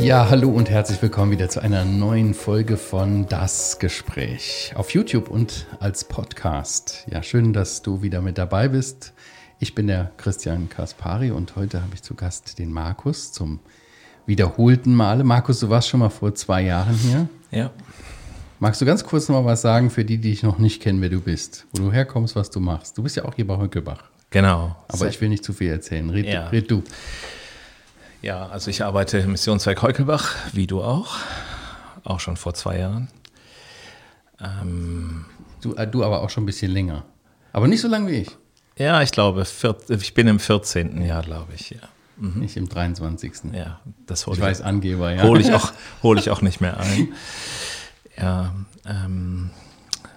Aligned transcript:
Ja, 0.00 0.30
hallo 0.30 0.50
und 0.50 0.70
herzlich 0.70 1.02
willkommen 1.02 1.32
wieder 1.32 1.48
zu 1.48 1.60
einer 1.60 1.84
neuen 1.84 2.32
Folge 2.32 2.76
von 2.76 3.26
Das 3.26 3.78
Gespräch 3.78 4.72
auf 4.76 4.90
YouTube 4.90 5.28
und 5.28 5.66
als 5.80 6.04
Podcast. 6.04 7.04
Ja, 7.10 7.22
schön, 7.22 7.52
dass 7.52 7.82
du 7.82 8.00
wieder 8.00 8.22
mit 8.22 8.38
dabei 8.38 8.68
bist. 8.68 9.12
Ich 9.58 9.74
bin 9.74 9.88
der 9.88 10.12
Christian 10.16 10.68
Kaspari 10.68 11.32
und 11.32 11.56
heute 11.56 11.82
habe 11.82 11.94
ich 11.94 12.02
zu 12.02 12.14
Gast 12.14 12.58
den 12.58 12.72
Markus 12.72 13.32
zum 13.32 13.58
wiederholten 14.24 14.94
Male. 14.94 15.24
Markus, 15.24 15.60
du 15.60 15.68
warst 15.68 15.88
schon 15.88 16.00
mal 16.00 16.10
vor 16.10 16.34
zwei 16.34 16.62
Jahren 16.62 16.94
hier. 16.94 17.28
Ja. 17.50 17.70
Magst 18.60 18.80
du 18.80 18.86
ganz 18.86 19.04
kurz 19.04 19.28
noch 19.28 19.42
mal 19.42 19.44
was 19.44 19.62
sagen 19.62 19.90
für 19.90 20.04
die, 20.04 20.18
die 20.18 20.30
dich 20.30 20.42
noch 20.42 20.58
nicht 20.58 20.80
kennen, 20.80 21.00
wer 21.00 21.10
du 21.10 21.20
bist, 21.20 21.66
wo 21.72 21.82
du 21.82 21.92
herkommst, 21.92 22.36
was 22.36 22.50
du 22.50 22.60
machst? 22.60 22.96
Du 22.96 23.02
bist 23.02 23.16
ja 23.16 23.24
auch 23.24 23.34
hier 23.34 23.46
bei 23.46 23.58
Höckelbach. 23.58 24.04
Genau. 24.30 24.76
Aber 24.88 25.08
ich 25.08 25.20
will 25.20 25.28
nicht 25.28 25.44
zu 25.44 25.52
viel 25.52 25.70
erzählen. 25.70 26.08
Red, 26.10 26.26
ja. 26.26 26.48
red 26.48 26.70
du. 26.70 26.82
Ja, 28.20 28.48
also 28.48 28.70
ich 28.70 28.82
arbeite 28.82 29.18
im 29.18 29.32
Missionszweig 29.32 29.80
Heukelbach, 29.80 30.34
wie 30.52 30.66
du 30.66 30.82
auch, 30.82 31.16
auch 32.04 32.20
schon 32.20 32.36
vor 32.36 32.54
zwei 32.54 32.78
Jahren. 32.78 33.08
Ähm, 34.40 35.24
du, 35.60 35.74
äh, 35.74 35.86
du 35.86 36.04
aber 36.04 36.22
auch 36.22 36.30
schon 36.30 36.42
ein 36.42 36.46
bisschen 36.46 36.72
länger. 36.72 37.04
Aber 37.52 37.68
nicht 37.68 37.80
so 37.80 37.88
lange 37.88 38.10
wie 38.10 38.16
ich. 38.16 38.36
Ja, 38.76 39.02
ich 39.02 39.12
glaube, 39.12 39.44
ich 39.88 40.14
bin 40.14 40.28
im 40.28 40.38
14. 40.38 41.02
Jahr, 41.02 41.22
glaube 41.22 41.52
ich, 41.54 41.70
ja. 41.70 41.80
Mhm. 42.16 42.40
Nicht 42.40 42.56
im 42.56 42.68
23. 42.68 43.52
Ja, 43.52 43.80
das 44.06 44.26
hole 44.26 44.34
ich. 44.34 44.40
Ich 44.40 44.44
weiß, 44.44 44.62
Angeber, 44.62 45.12
ja. 45.12 45.22
Hole 45.22 45.40
ich, 45.40 45.52
auch, 45.52 45.72
hol 46.02 46.18
ich 46.18 46.30
auch 46.30 46.42
nicht 46.42 46.60
mehr 46.60 46.78
ein. 46.78 47.12
Ja, 48.16 48.54
ähm, 48.84 49.50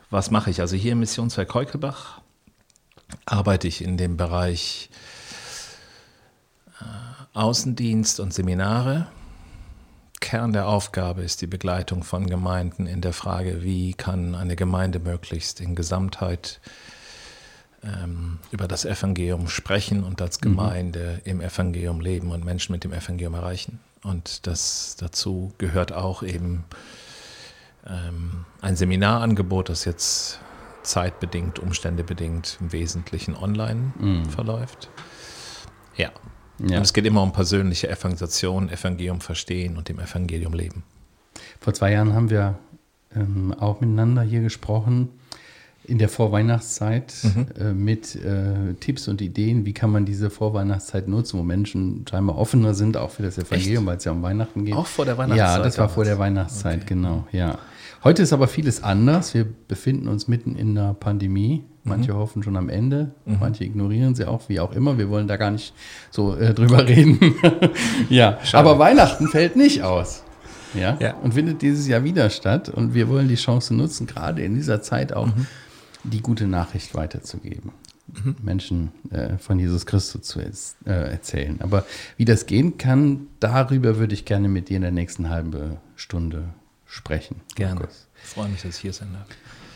was 0.09 0.31
mache 0.31 0.49
ich? 0.49 0.61
Also 0.61 0.75
hier 0.75 0.93
im 0.93 0.99
Missionszweig 0.99 1.53
Heukelbach 1.53 2.21
arbeite 3.31 3.67
ich 3.67 3.83
in 3.83 3.97
dem 3.97 4.17
Bereich 4.17 4.89
Außendienst 7.33 8.19
und 8.19 8.33
Seminare. 8.33 9.07
Kern 10.19 10.53
der 10.53 10.67
Aufgabe 10.67 11.21
ist 11.23 11.41
die 11.41 11.47
Begleitung 11.47 12.03
von 12.03 12.27
Gemeinden 12.27 12.87
in 12.87 13.01
der 13.01 13.13
Frage, 13.13 13.63
wie 13.63 13.93
kann 13.93 14.35
eine 14.35 14.55
Gemeinde 14.55 14.99
möglichst 14.99 15.61
in 15.61 15.73
Gesamtheit 15.73 16.59
ähm, 17.83 18.39
über 18.51 18.67
das 18.67 18.85
Evangelium 18.85 19.47
sprechen 19.47 20.03
und 20.03 20.21
als 20.21 20.39
mhm. 20.39 20.43
Gemeinde 20.43 21.21
mhm. 21.23 21.31
im 21.31 21.41
Evangelium 21.41 22.01
leben 22.01 22.31
und 22.31 22.45
Menschen 22.45 22.73
mit 22.73 22.83
dem 22.83 22.93
Evangelium 22.93 23.33
erreichen. 23.33 23.79
Und 24.03 24.45
das 24.45 24.97
dazu 24.99 25.53
gehört 25.57 25.93
auch 25.93 26.21
eben 26.21 26.65
ähm, 27.87 28.45
ein 28.61 28.75
Seminarangebot, 28.75 29.69
das 29.69 29.85
jetzt 29.85 30.39
zeitbedingt, 30.83 31.59
umständebedingt 31.59 32.57
im 32.59 32.71
Wesentlichen 32.71 33.35
online 33.35 33.93
mhm. 33.99 34.25
verläuft. 34.25 34.89
Ja, 35.95 36.11
ja. 36.59 36.77
Und 36.77 36.83
es 36.83 36.93
geht 36.93 37.05
immer 37.05 37.23
um 37.23 37.33
persönliche 37.33 37.89
Evangelisation, 37.89 38.69
Evangelium 38.69 39.21
verstehen 39.21 39.77
und 39.77 39.89
dem 39.89 39.99
Evangelium 39.99 40.53
leben. 40.53 40.83
Vor 41.59 41.73
zwei 41.73 41.91
Jahren 41.93 42.13
haben 42.13 42.29
wir 42.29 42.59
ähm, 43.15 43.53
auch 43.53 43.81
miteinander 43.81 44.21
hier 44.21 44.41
gesprochen 44.41 45.09
in 45.83 45.97
der 45.97 46.09
Vorweihnachtszeit 46.09 47.13
mhm. 47.23 47.47
äh, 47.59 47.73
mit 47.73 48.15
äh, 48.15 48.75
Tipps 48.79 49.07
und 49.07 49.19
Ideen, 49.21 49.65
wie 49.65 49.73
kann 49.73 49.89
man 49.89 50.05
diese 50.05 50.29
Vorweihnachtszeit 50.29 51.07
nutzen, 51.07 51.39
wo 51.39 51.43
Menschen 51.43 52.05
scheinbar 52.07 52.37
offener 52.37 52.75
sind, 52.75 52.97
auch 52.97 53.09
für 53.09 53.23
das 53.23 53.37
Evangelium, 53.37 53.87
weil 53.87 53.97
es 53.97 54.03
ja 54.03 54.11
um 54.11 54.21
Weihnachten 54.21 54.65
geht. 54.65 54.75
Auch 54.75 54.85
vor 54.85 55.05
der 55.05 55.17
Weihnachtszeit? 55.17 55.57
Ja, 55.57 55.63
das 55.63 55.77
war 55.79 55.89
vor 55.89 56.03
der 56.03 56.19
Weihnachtszeit, 56.19 56.81
okay. 56.81 56.85
genau, 56.89 57.27
ja. 57.31 57.57
Heute 58.03 58.23
ist 58.23 58.33
aber 58.33 58.47
vieles 58.47 58.81
anders. 58.81 59.35
Wir 59.35 59.45
befinden 59.45 60.07
uns 60.07 60.27
mitten 60.27 60.55
in 60.55 60.73
der 60.73 60.95
Pandemie. 60.95 61.63
Manche 61.83 62.13
mhm. 62.13 62.17
hoffen 62.17 62.43
schon 62.43 62.57
am 62.57 62.69
Ende, 62.69 63.11
mhm. 63.25 63.37
manche 63.39 63.63
ignorieren 63.63 64.13
sie 64.13 64.25
auch, 64.25 64.49
wie 64.49 64.59
auch 64.59 64.71
immer. 64.71 64.99
Wir 64.99 65.09
wollen 65.09 65.27
da 65.27 65.37
gar 65.37 65.49
nicht 65.49 65.73
so 66.11 66.35
äh, 66.35 66.53
drüber 66.53 66.87
reden. 66.87 67.19
ja, 68.09 68.39
Schade. 68.43 68.69
aber 68.69 68.79
Weihnachten 68.79 69.27
fällt 69.27 69.55
nicht 69.55 69.83
aus. 69.83 70.23
Ja? 70.73 70.97
ja? 70.99 71.15
und 71.15 71.33
findet 71.33 71.61
dieses 71.61 71.87
Jahr 71.87 72.03
wieder 72.03 72.29
statt. 72.29 72.69
Und 72.69 72.93
wir 72.93 73.07
wollen 73.09 73.27
die 73.27 73.35
Chance 73.35 73.73
nutzen, 73.73 74.07
gerade 74.07 74.43
in 74.43 74.55
dieser 74.55 74.81
Zeit 74.81 75.13
auch 75.13 75.27
mhm. 75.27 75.47
die 76.03 76.21
gute 76.21 76.47
Nachricht 76.47 76.95
weiterzugeben. 76.95 77.71
Mhm. 78.07 78.35
Menschen 78.41 78.91
äh, 79.09 79.37
von 79.37 79.57
Jesus 79.59 79.85
Christus 79.85 80.21
zu 80.21 80.39
äh, 80.39 80.51
erzählen. 80.85 81.59
Aber 81.61 81.83
wie 82.17 82.25
das 82.25 82.45
gehen 82.45 82.77
kann, 82.77 83.27
darüber 83.39 83.97
würde 83.97 84.13
ich 84.13 84.25
gerne 84.25 84.49
mit 84.49 84.69
dir 84.69 84.77
in 84.77 84.83
der 84.83 84.91
nächsten 84.91 85.29
halben 85.29 85.77
Stunde 85.95 86.49
sprechen. 86.91 87.41
Gerne. 87.55 87.75
Markus. 87.75 88.07
Ich 88.21 88.29
freue 88.29 88.49
mich, 88.49 88.61
dass 88.61 88.75
ich 88.75 88.81
hier 88.81 88.93
sein 88.93 89.13
darf. 89.13 89.25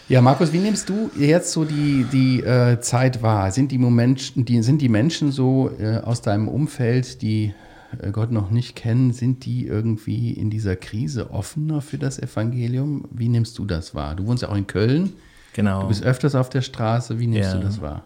Ja, 0.07 0.21
Markus, 0.21 0.53
wie 0.53 0.59
nimmst 0.59 0.89
du 0.89 1.09
jetzt 1.17 1.51
so 1.51 1.65
die, 1.65 2.05
die 2.11 2.41
äh, 2.41 2.79
Zeit 2.79 3.23
wahr? 3.23 3.51
Sind 3.51 3.71
die, 3.71 3.79
Moment, 3.79 4.33
die, 4.35 4.61
sind 4.61 4.81
die 4.81 4.89
Menschen 4.89 5.31
so 5.31 5.71
äh, 5.79 5.97
aus 5.97 6.21
deinem 6.21 6.47
Umfeld, 6.47 7.23
die 7.23 7.55
äh, 7.99 8.11
Gott 8.11 8.31
noch 8.31 8.51
nicht 8.51 8.75
kennen, 8.75 9.13
sind 9.13 9.45
die 9.45 9.65
irgendwie 9.65 10.31
in 10.33 10.51
dieser 10.51 10.75
Krise 10.75 11.31
offener 11.31 11.81
für 11.81 11.97
das 11.97 12.19
Evangelium? 12.19 13.05
Wie 13.09 13.29
nimmst 13.29 13.57
du 13.57 13.65
das 13.65 13.95
wahr? 13.95 14.15
Du 14.15 14.27
wohnst 14.27 14.43
ja 14.43 14.49
auch 14.49 14.55
in 14.55 14.67
Köln. 14.67 15.13
Genau. 15.53 15.81
Du 15.81 15.87
bist 15.87 16.03
öfters 16.03 16.35
auf 16.35 16.49
der 16.49 16.61
Straße. 16.61 17.17
Wie 17.17 17.27
nimmst 17.27 17.53
ja. 17.53 17.57
du 17.57 17.63
das 17.63 17.81
wahr? 17.81 18.03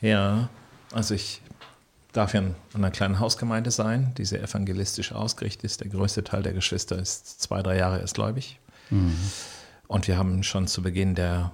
Ja, 0.00 0.48
also 0.92 1.14
ich 1.14 1.42
darf 2.12 2.34
ja 2.34 2.40
in 2.40 2.54
einer 2.74 2.90
kleinen 2.90 3.20
Hausgemeinde 3.20 3.70
sein, 3.70 4.12
die 4.18 4.24
sehr 4.24 4.42
evangelistisch 4.42 5.12
ausgerichtet 5.12 5.64
ist. 5.64 5.80
Der 5.80 5.88
größte 5.88 6.24
Teil 6.24 6.42
der 6.42 6.52
Geschwister 6.52 6.98
ist 6.98 7.40
zwei, 7.40 7.62
drei 7.62 7.76
Jahre 7.76 8.00
erst 8.00 8.14
gläubig. 8.14 8.58
Mhm. 8.90 9.16
Und 9.86 10.08
wir 10.08 10.18
haben 10.18 10.42
schon 10.42 10.66
zu 10.66 10.82
Beginn 10.82 11.14
der 11.14 11.52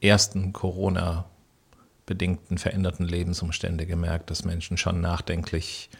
ersten 0.00 0.52
Corona-bedingten 0.52 2.58
veränderten 2.58 3.06
Lebensumstände 3.06 3.86
gemerkt, 3.86 4.30
dass 4.30 4.44
Menschen 4.44 4.76
schon 4.76 5.00
nachdenklich 5.00 5.90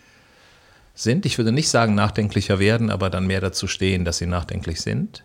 sind. 0.94 1.26
Ich 1.26 1.38
würde 1.38 1.52
nicht 1.52 1.68
sagen 1.68 1.94
nachdenklicher 1.94 2.58
werden, 2.58 2.90
aber 2.90 3.10
dann 3.10 3.26
mehr 3.26 3.40
dazu 3.40 3.66
stehen, 3.66 4.04
dass 4.04 4.18
sie 4.18 4.26
nachdenklich 4.26 4.80
sind. 4.80 5.24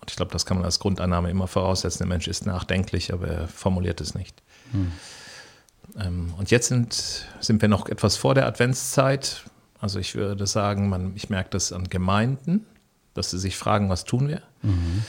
Und 0.00 0.10
ich 0.10 0.16
glaube, 0.16 0.32
das 0.32 0.46
kann 0.46 0.56
man 0.56 0.64
als 0.64 0.78
Grundannahme 0.78 1.30
immer 1.30 1.46
voraussetzen. 1.46 1.98
Der 1.98 2.06
Mensch 2.06 2.26
ist 2.26 2.46
nachdenklich, 2.46 3.12
aber 3.12 3.28
er 3.28 3.48
formuliert 3.48 4.00
es 4.00 4.14
nicht. 4.14 4.42
Hm. 4.72 4.92
Und 5.94 6.50
jetzt 6.50 6.68
sind, 6.68 7.26
sind 7.40 7.62
wir 7.62 7.68
noch 7.68 7.88
etwas 7.88 8.16
vor 8.16 8.34
der 8.34 8.46
Adventszeit. 8.46 9.44
Also 9.80 9.98
ich 9.98 10.14
würde 10.14 10.46
sagen, 10.46 10.88
man, 10.88 11.12
ich 11.16 11.30
merke 11.30 11.50
das 11.50 11.72
an 11.72 11.88
Gemeinden, 11.88 12.66
dass 13.14 13.30
sie 13.30 13.38
sich 13.38 13.56
fragen, 13.56 13.88
was 13.88 14.04
tun 14.04 14.28
wir. 14.28 14.42
Mhm. 14.62 15.02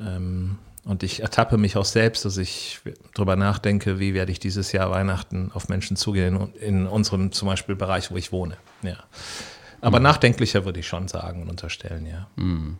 Ähm, 0.00 0.58
und 0.84 1.02
ich 1.02 1.20
ertappe 1.20 1.58
mich 1.58 1.76
auch 1.76 1.84
selbst, 1.84 2.24
dass 2.24 2.36
ich 2.36 2.80
darüber 3.12 3.34
nachdenke, 3.34 3.98
wie 3.98 4.14
werde 4.14 4.30
ich 4.30 4.38
dieses 4.38 4.70
Jahr 4.70 4.90
Weihnachten 4.90 5.50
auf 5.52 5.68
Menschen 5.68 5.96
zugehen, 5.96 6.54
in 6.54 6.86
unserem 6.86 7.32
zum 7.32 7.48
Beispiel 7.48 7.74
Bereich, 7.74 8.12
wo 8.12 8.16
ich 8.16 8.30
wohne. 8.30 8.56
Ja. 8.82 8.96
Aber 9.80 9.98
mhm. 9.98 10.04
nachdenklicher 10.04 10.64
würde 10.64 10.78
ich 10.78 10.86
schon 10.86 11.08
sagen 11.08 11.42
und 11.42 11.50
unterstellen, 11.50 12.06
ja. 12.06 12.28
Mhm. 12.36 12.78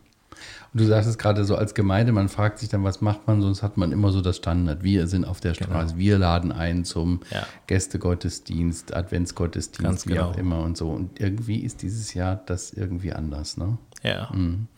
Und 0.72 0.81
du 0.81 0.87
sagst 0.87 1.09
es 1.09 1.19
gerade 1.19 1.44
so 1.44 1.56
als 1.56 1.75
Gemeinde, 1.75 2.12
man 2.12 2.28
fragt 2.28 2.59
sich 2.59 2.69
dann, 2.69 2.84
was 2.84 3.00
macht 3.00 3.27
man, 3.27 3.41
sonst 3.43 3.62
hat 3.62 3.77
man 3.77 3.93
immer 3.93 4.12
so 4.12 4.21
das 4.21 4.37
Standard. 4.37 4.82
Wir 4.82 5.06
sind 5.06 5.25
auf 5.25 5.41
der 5.41 5.53
genau. 5.53 5.71
Straße, 5.71 5.94
genau. 5.94 5.99
wir 5.99 6.19
laden 6.19 6.53
ein 6.53 6.84
zum 6.84 7.21
ja. 7.31 7.47
Gästegottesdienst, 7.66 8.94
Adventsgottesdienst, 8.94 9.82
Ganz 9.82 10.06
wie 10.06 10.12
genau. 10.12 10.31
auch 10.31 10.37
immer 10.37 10.60
und 10.62 10.76
so. 10.76 10.91
Und 10.91 11.21
irgendwie 11.21 11.60
ist 11.60 11.82
dieses 11.82 12.15
Jahr 12.15 12.37
das 12.47 12.72
irgendwie 12.72 13.12
anders, 13.12 13.56
ne? 13.56 13.78
Ja. 14.03 14.31
Mhm. 14.32 14.69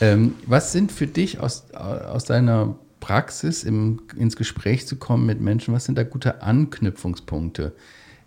Ähm, 0.00 0.34
was 0.46 0.72
sind 0.72 0.92
für 0.92 1.06
dich 1.06 1.38
aus, 1.38 1.70
aus 1.72 2.24
deiner 2.24 2.76
Praxis 3.00 3.64
im, 3.64 4.00
ins 4.16 4.36
Gespräch 4.36 4.86
zu 4.86 4.96
kommen 4.96 5.26
mit 5.26 5.40
Menschen, 5.40 5.74
was 5.74 5.84
sind 5.84 5.98
da 5.98 6.04
gute 6.04 6.42
Anknüpfungspunkte 6.42 7.74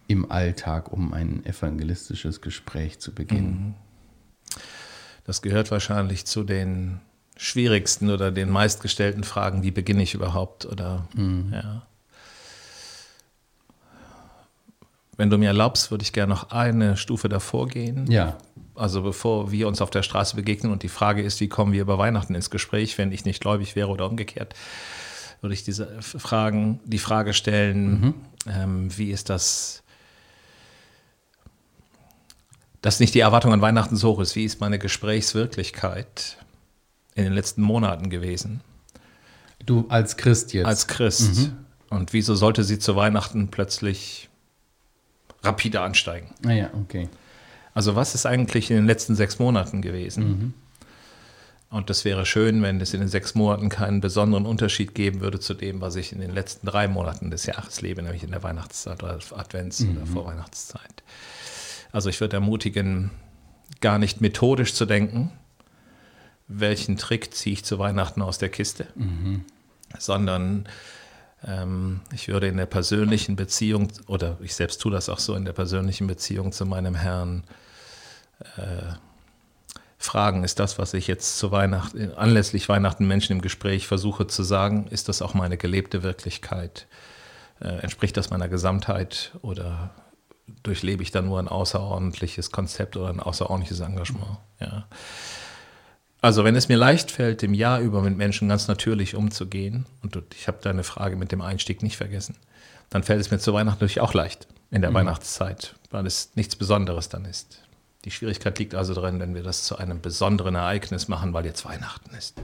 im 0.07 0.31
Alltag, 0.31 0.91
um 0.91 1.13
ein 1.13 1.45
evangelistisches 1.45 2.41
Gespräch 2.41 2.99
zu 2.99 3.13
beginnen? 3.13 3.75
Mhm. 3.75 3.86
Das 5.27 5.41
gehört 5.41 5.69
wahrscheinlich 5.71 6.25
zu 6.25 6.43
den 6.43 7.01
schwierigsten 7.35 8.09
oder 8.09 8.31
den 8.31 8.49
meistgestellten 8.49 9.23
Fragen, 9.23 9.61
wie 9.61 9.71
beginne 9.71 10.01
ich 10.01 10.15
überhaupt 10.15 10.65
oder 10.65 11.07
mhm. 11.13 11.51
ja. 11.53 11.83
Wenn 15.17 15.29
du 15.31 15.37
mir 15.37 15.47
erlaubst, 15.47 15.89
würde 15.89 16.03
ich 16.03 16.13
gerne 16.13 16.31
noch 16.31 16.51
eine 16.51 16.95
Stufe 16.95 17.27
davor 17.27 17.67
gehen. 17.67 18.09
Ja. 18.09 18.37
Also 18.75 19.01
bevor 19.01 19.51
wir 19.51 19.67
uns 19.67 19.81
auf 19.81 19.89
der 19.89 20.03
Straße 20.03 20.35
begegnen 20.35 20.71
und 20.71 20.83
die 20.83 20.89
Frage 20.89 21.23
ist, 21.23 21.41
wie 21.41 21.49
kommen 21.49 21.73
wir 21.73 21.81
über 21.81 21.97
Weihnachten 21.97 22.35
ins 22.35 22.51
Gespräch, 22.51 22.97
wenn 22.99 23.11
ich 23.11 23.25
nicht 23.25 23.41
gläubig 23.41 23.75
wäre 23.75 23.89
oder 23.89 24.07
umgekehrt, 24.07 24.53
würde 25.41 25.55
ich 25.55 25.63
diese 25.63 26.01
Fragen, 26.01 26.79
die 26.85 26.99
Frage 26.99 27.33
stellen, 27.33 27.99
mhm. 27.99 28.13
ähm, 28.47 28.97
wie 28.97 29.09
ist 29.09 29.29
das, 29.29 29.83
dass 32.87 33.01
nicht 33.01 33.13
die 33.13 33.19
Erwartung 33.19 33.51
an 33.51 33.59
Weihnachten 33.59 33.97
so 33.97 34.11
hoch 34.11 34.21
ist, 34.21 34.37
wie 34.37 34.45
ist 34.45 34.61
meine 34.61 34.79
Gesprächswirklichkeit 34.79 36.37
in 37.15 37.25
den 37.25 37.33
letzten 37.33 37.61
Monaten 37.61 38.09
gewesen? 38.09 38.61
Du 39.65 39.87
als 39.89 40.15
Christ 40.15 40.53
jetzt. 40.53 40.67
Als 40.67 40.87
Christ. 40.87 41.35
Mhm. 41.35 41.57
Und 41.89 42.13
wieso 42.13 42.33
sollte 42.35 42.63
sie 42.63 42.79
zu 42.79 42.95
Weihnachten 42.95 43.49
plötzlich 43.49 44.29
rapide 45.43 45.81
ansteigen? 45.81 46.33
Ah 46.45 46.53
ja, 46.53 46.69
okay. 46.81 47.09
Also 47.73 47.97
was 47.97 48.15
ist 48.15 48.25
eigentlich 48.25 48.71
in 48.71 48.77
den 48.77 48.85
letzten 48.85 49.17
sechs 49.17 49.37
Monaten 49.37 49.81
gewesen? 49.81 50.23
Mhm. 50.23 50.53
Und 51.69 51.89
das 51.89 52.05
wäre 52.05 52.25
schön, 52.25 52.61
wenn 52.61 52.79
es 52.79 52.93
in 52.93 53.01
den 53.01 53.09
sechs 53.09 53.35
Monaten 53.35 53.67
keinen 53.67 53.99
besonderen 53.99 54.45
Unterschied 54.45 54.95
geben 54.95 55.19
würde 55.19 55.41
zu 55.41 55.55
dem, 55.55 55.81
was 55.81 55.97
ich 55.97 56.13
in 56.13 56.21
den 56.21 56.31
letzten 56.31 56.65
drei 56.65 56.87
Monaten 56.87 57.31
des 57.31 57.47
Jahres 57.47 57.81
lebe, 57.81 58.01
nämlich 58.01 58.23
in 58.23 58.31
der 58.31 58.43
Weihnachtszeit 58.43 59.03
oder 59.03 59.19
Advents- 59.35 59.83
mhm. 59.83 59.97
oder 59.97 60.05
Vorweihnachtszeit. 60.05 61.03
Also 61.91 62.09
ich 62.09 62.19
würde 62.21 62.37
ermutigen, 62.37 63.11
gar 63.81 63.99
nicht 63.99 64.21
methodisch 64.21 64.73
zu 64.73 64.85
denken, 64.85 65.31
welchen 66.47 66.97
Trick 66.97 67.33
ziehe 67.33 67.53
ich 67.53 67.65
zu 67.65 67.79
Weihnachten 67.79 68.21
aus 68.21 68.37
der 68.37 68.49
Kiste, 68.49 68.87
mhm. 68.95 69.43
sondern 69.99 70.67
ähm, 71.45 72.01
ich 72.13 72.27
würde 72.27 72.47
in 72.47 72.57
der 72.57 72.65
persönlichen 72.65 73.35
Beziehung, 73.35 73.89
oder 74.07 74.37
ich 74.41 74.55
selbst 74.55 74.81
tue 74.81 74.91
das 74.91 75.09
auch 75.09 75.19
so, 75.19 75.35
in 75.35 75.45
der 75.45 75.53
persönlichen 75.53 76.07
Beziehung 76.07 76.51
zu 76.51 76.65
meinem 76.65 76.95
Herrn 76.95 77.43
äh, 78.57 78.93
fragen, 79.97 80.43
ist 80.43 80.59
das, 80.59 80.77
was 80.77 80.93
ich 80.93 81.07
jetzt 81.07 81.37
zu 81.37 81.51
Weihnachten, 81.51 82.13
anlässlich 82.13 82.69
Weihnachten 82.69 83.07
Menschen 83.07 83.33
im 83.33 83.41
Gespräch 83.41 83.87
versuche 83.87 84.27
zu 84.27 84.43
sagen, 84.43 84.87
ist 84.89 85.09
das 85.09 85.21
auch 85.21 85.33
meine 85.33 85.57
gelebte 85.57 86.03
Wirklichkeit? 86.03 86.87
Äh, 87.59 87.79
entspricht 87.79 88.15
das 88.15 88.29
meiner 88.29 88.47
Gesamtheit 88.47 89.31
oder 89.41 89.91
durchlebe 90.63 91.03
ich 91.03 91.11
da 91.11 91.21
nur 91.21 91.39
ein 91.39 91.47
außerordentliches 91.47 92.51
Konzept 92.51 92.97
oder 92.97 93.09
ein 93.09 93.19
außerordentliches 93.19 93.79
Engagement? 93.79 94.37
Ja. 94.59 94.87
Also 96.21 96.43
wenn 96.43 96.55
es 96.55 96.67
mir 96.67 96.77
leicht 96.77 97.11
fällt, 97.11 97.43
im 97.43 97.53
Jahr 97.53 97.79
über 97.79 98.01
mit 98.01 98.17
Menschen 98.17 98.49
ganz 98.49 98.67
natürlich 98.67 99.15
umzugehen, 99.15 99.85
und 100.01 100.17
ich 100.35 100.47
habe 100.47 100.57
deine 100.61 100.83
Frage 100.83 101.15
mit 101.15 101.31
dem 101.31 101.41
Einstieg 101.41 101.83
nicht 101.83 101.97
vergessen, 101.97 102.35
dann 102.89 103.03
fällt 103.03 103.21
es 103.21 103.31
mir 103.31 103.39
zu 103.39 103.53
Weihnachten 103.53 103.77
natürlich 103.77 104.01
auch 104.01 104.13
leicht 104.13 104.47
in 104.71 104.81
der 104.81 104.91
mhm. 104.91 104.95
Weihnachtszeit, 104.95 105.75
weil 105.91 106.05
es 106.05 106.31
nichts 106.35 106.55
Besonderes 106.55 107.09
dann 107.09 107.25
ist. 107.25 107.61
Die 108.05 108.11
Schwierigkeit 108.11 108.57
liegt 108.59 108.75
also 108.75 108.93
darin, 108.93 109.19
wenn 109.19 109.35
wir 109.35 109.43
das 109.43 109.63
zu 109.63 109.77
einem 109.77 110.01
besonderen 110.01 110.55
Ereignis 110.55 111.07
machen, 111.07 111.33
weil 111.33 111.45
jetzt 111.45 111.65
Weihnachten 111.65 112.15
ist. 112.15 112.41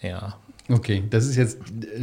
Ja. 0.00 0.36
Okay, 0.68 1.04
das 1.10 1.26
ist 1.26 1.36
jetzt 1.36 1.58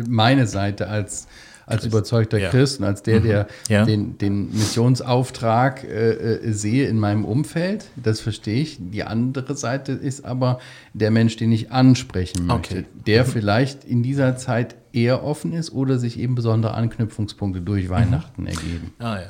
meine 0.07 0.47
Seite 0.47 0.87
als, 0.87 1.27
als 1.69 1.85
überzeugter 1.85 2.39
ja. 2.39 2.49
Christ 2.49 2.79
und 2.79 2.85
als 2.85 3.03
der, 3.03 3.19
der 3.19 3.43
mhm. 3.43 3.73
ja. 3.73 3.85
den, 3.85 4.17
den 4.17 4.51
Missionsauftrag 4.51 5.83
äh, 5.83 6.11
äh, 6.11 6.51
sehe 6.51 6.87
in 6.87 6.99
meinem 6.99 7.25
Umfeld. 7.25 7.85
Das 7.95 8.19
verstehe 8.19 8.61
ich. 8.61 8.77
Die 8.79 9.03
andere 9.03 9.55
Seite 9.55 9.91
ist 9.91 10.25
aber 10.25 10.59
der 10.93 11.11
Mensch, 11.11 11.37
den 11.37 11.51
ich 11.51 11.71
ansprechen 11.71 12.47
möchte, 12.47 12.79
okay. 12.79 12.85
der 13.05 13.23
mhm. 13.23 13.29
vielleicht 13.29 13.83
in 13.83 14.01
dieser 14.01 14.35
Zeit 14.35 14.75
eher 14.91 15.23
offen 15.23 15.53
ist 15.53 15.71
oder 15.71 15.99
sich 15.99 16.19
eben 16.19 16.33
besondere 16.33 16.73
Anknüpfungspunkte 16.73 17.61
durch 17.61 17.85
mhm. 17.85 17.89
Weihnachten 17.89 18.41
mhm. 18.43 18.47
ergeben. 18.47 18.93
Ah 18.97 19.17
ja. 19.17 19.27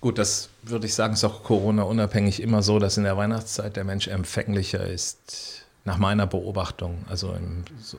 Gut, 0.00 0.18
das 0.18 0.48
würde 0.62 0.86
ich 0.86 0.94
sagen, 0.94 1.12
ist 1.12 1.24
auch 1.24 1.44
Corona-unabhängig 1.44 2.42
immer 2.42 2.62
so, 2.62 2.78
dass 2.78 2.96
in 2.96 3.04
der 3.04 3.16
Weihnachtszeit 3.16 3.76
der 3.76 3.84
Mensch 3.84 4.08
empfänglicher 4.08 4.84
ist, 4.86 5.66
nach 5.84 5.98
meiner 5.98 6.26
Beobachtung, 6.26 7.04
also 7.08 7.32
in 7.32 7.64
so 7.80 7.98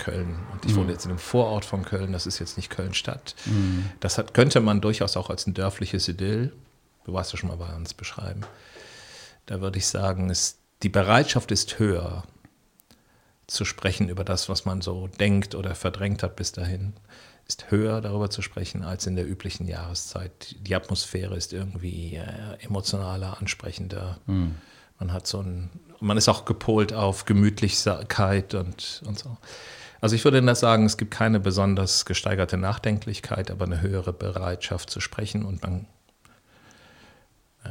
Köln. 0.00 0.38
Und 0.52 0.64
ich 0.64 0.72
mhm. 0.72 0.76
wohne 0.80 0.92
jetzt 0.92 1.04
in 1.04 1.10
einem 1.10 1.18
Vorort 1.18 1.64
von 1.64 1.84
Köln, 1.84 2.12
das 2.12 2.26
ist 2.26 2.38
jetzt 2.38 2.56
nicht 2.56 2.70
Köln-Stadt. 2.70 3.36
Mhm. 3.46 3.90
Das 4.00 4.18
hat, 4.18 4.34
könnte 4.34 4.60
man 4.60 4.80
durchaus 4.80 5.16
auch 5.16 5.30
als 5.30 5.46
ein 5.46 5.54
dörfliches 5.54 6.08
Idyll, 6.08 6.52
du 7.04 7.12
warst 7.12 7.32
ja 7.32 7.38
schon 7.38 7.48
mal 7.48 7.56
bei 7.56 7.74
uns, 7.74 7.94
beschreiben. 7.94 8.40
Da 9.46 9.60
würde 9.60 9.78
ich 9.78 9.86
sagen, 9.86 10.30
ist, 10.30 10.58
die 10.82 10.88
Bereitschaft 10.88 11.50
ist 11.52 11.78
höher, 11.78 12.24
zu 13.46 13.64
sprechen 13.64 14.08
über 14.08 14.24
das, 14.24 14.48
was 14.48 14.64
man 14.64 14.80
so 14.80 15.08
denkt 15.08 15.54
oder 15.54 15.74
verdrängt 15.74 16.22
hat 16.22 16.36
bis 16.36 16.52
dahin 16.52 16.94
ist 17.50 17.70
höher, 17.72 18.00
darüber 18.00 18.30
zu 18.30 18.42
sprechen, 18.42 18.84
als 18.84 19.08
in 19.08 19.16
der 19.16 19.28
üblichen 19.28 19.66
Jahreszeit. 19.66 20.54
Die 20.60 20.76
Atmosphäre 20.76 21.36
ist 21.36 21.52
irgendwie 21.52 22.14
äh, 22.14 22.24
emotionaler, 22.60 23.38
ansprechender. 23.40 24.20
Mhm. 24.26 24.54
Man 25.00 25.12
hat 25.12 25.26
so 25.26 25.42
ein, 25.42 25.68
man 25.98 26.16
ist 26.16 26.28
auch 26.28 26.44
gepolt 26.44 26.92
auf 26.92 27.24
Gemütlichkeit 27.24 28.54
und, 28.54 29.02
und 29.04 29.18
so. 29.18 29.36
Also 30.00 30.16
ich 30.16 30.24
würde 30.24 30.54
sagen, 30.54 30.86
es 30.86 30.96
gibt 30.96 31.10
keine 31.10 31.40
besonders 31.40 32.04
gesteigerte 32.04 32.56
Nachdenklichkeit, 32.56 33.50
aber 33.50 33.66
eine 33.66 33.80
höhere 33.80 34.12
Bereitschaft 34.12 34.90
zu 34.90 35.00
sprechen 35.00 35.44
und 35.44 35.62
man 35.62 35.86
äh, 37.64 37.68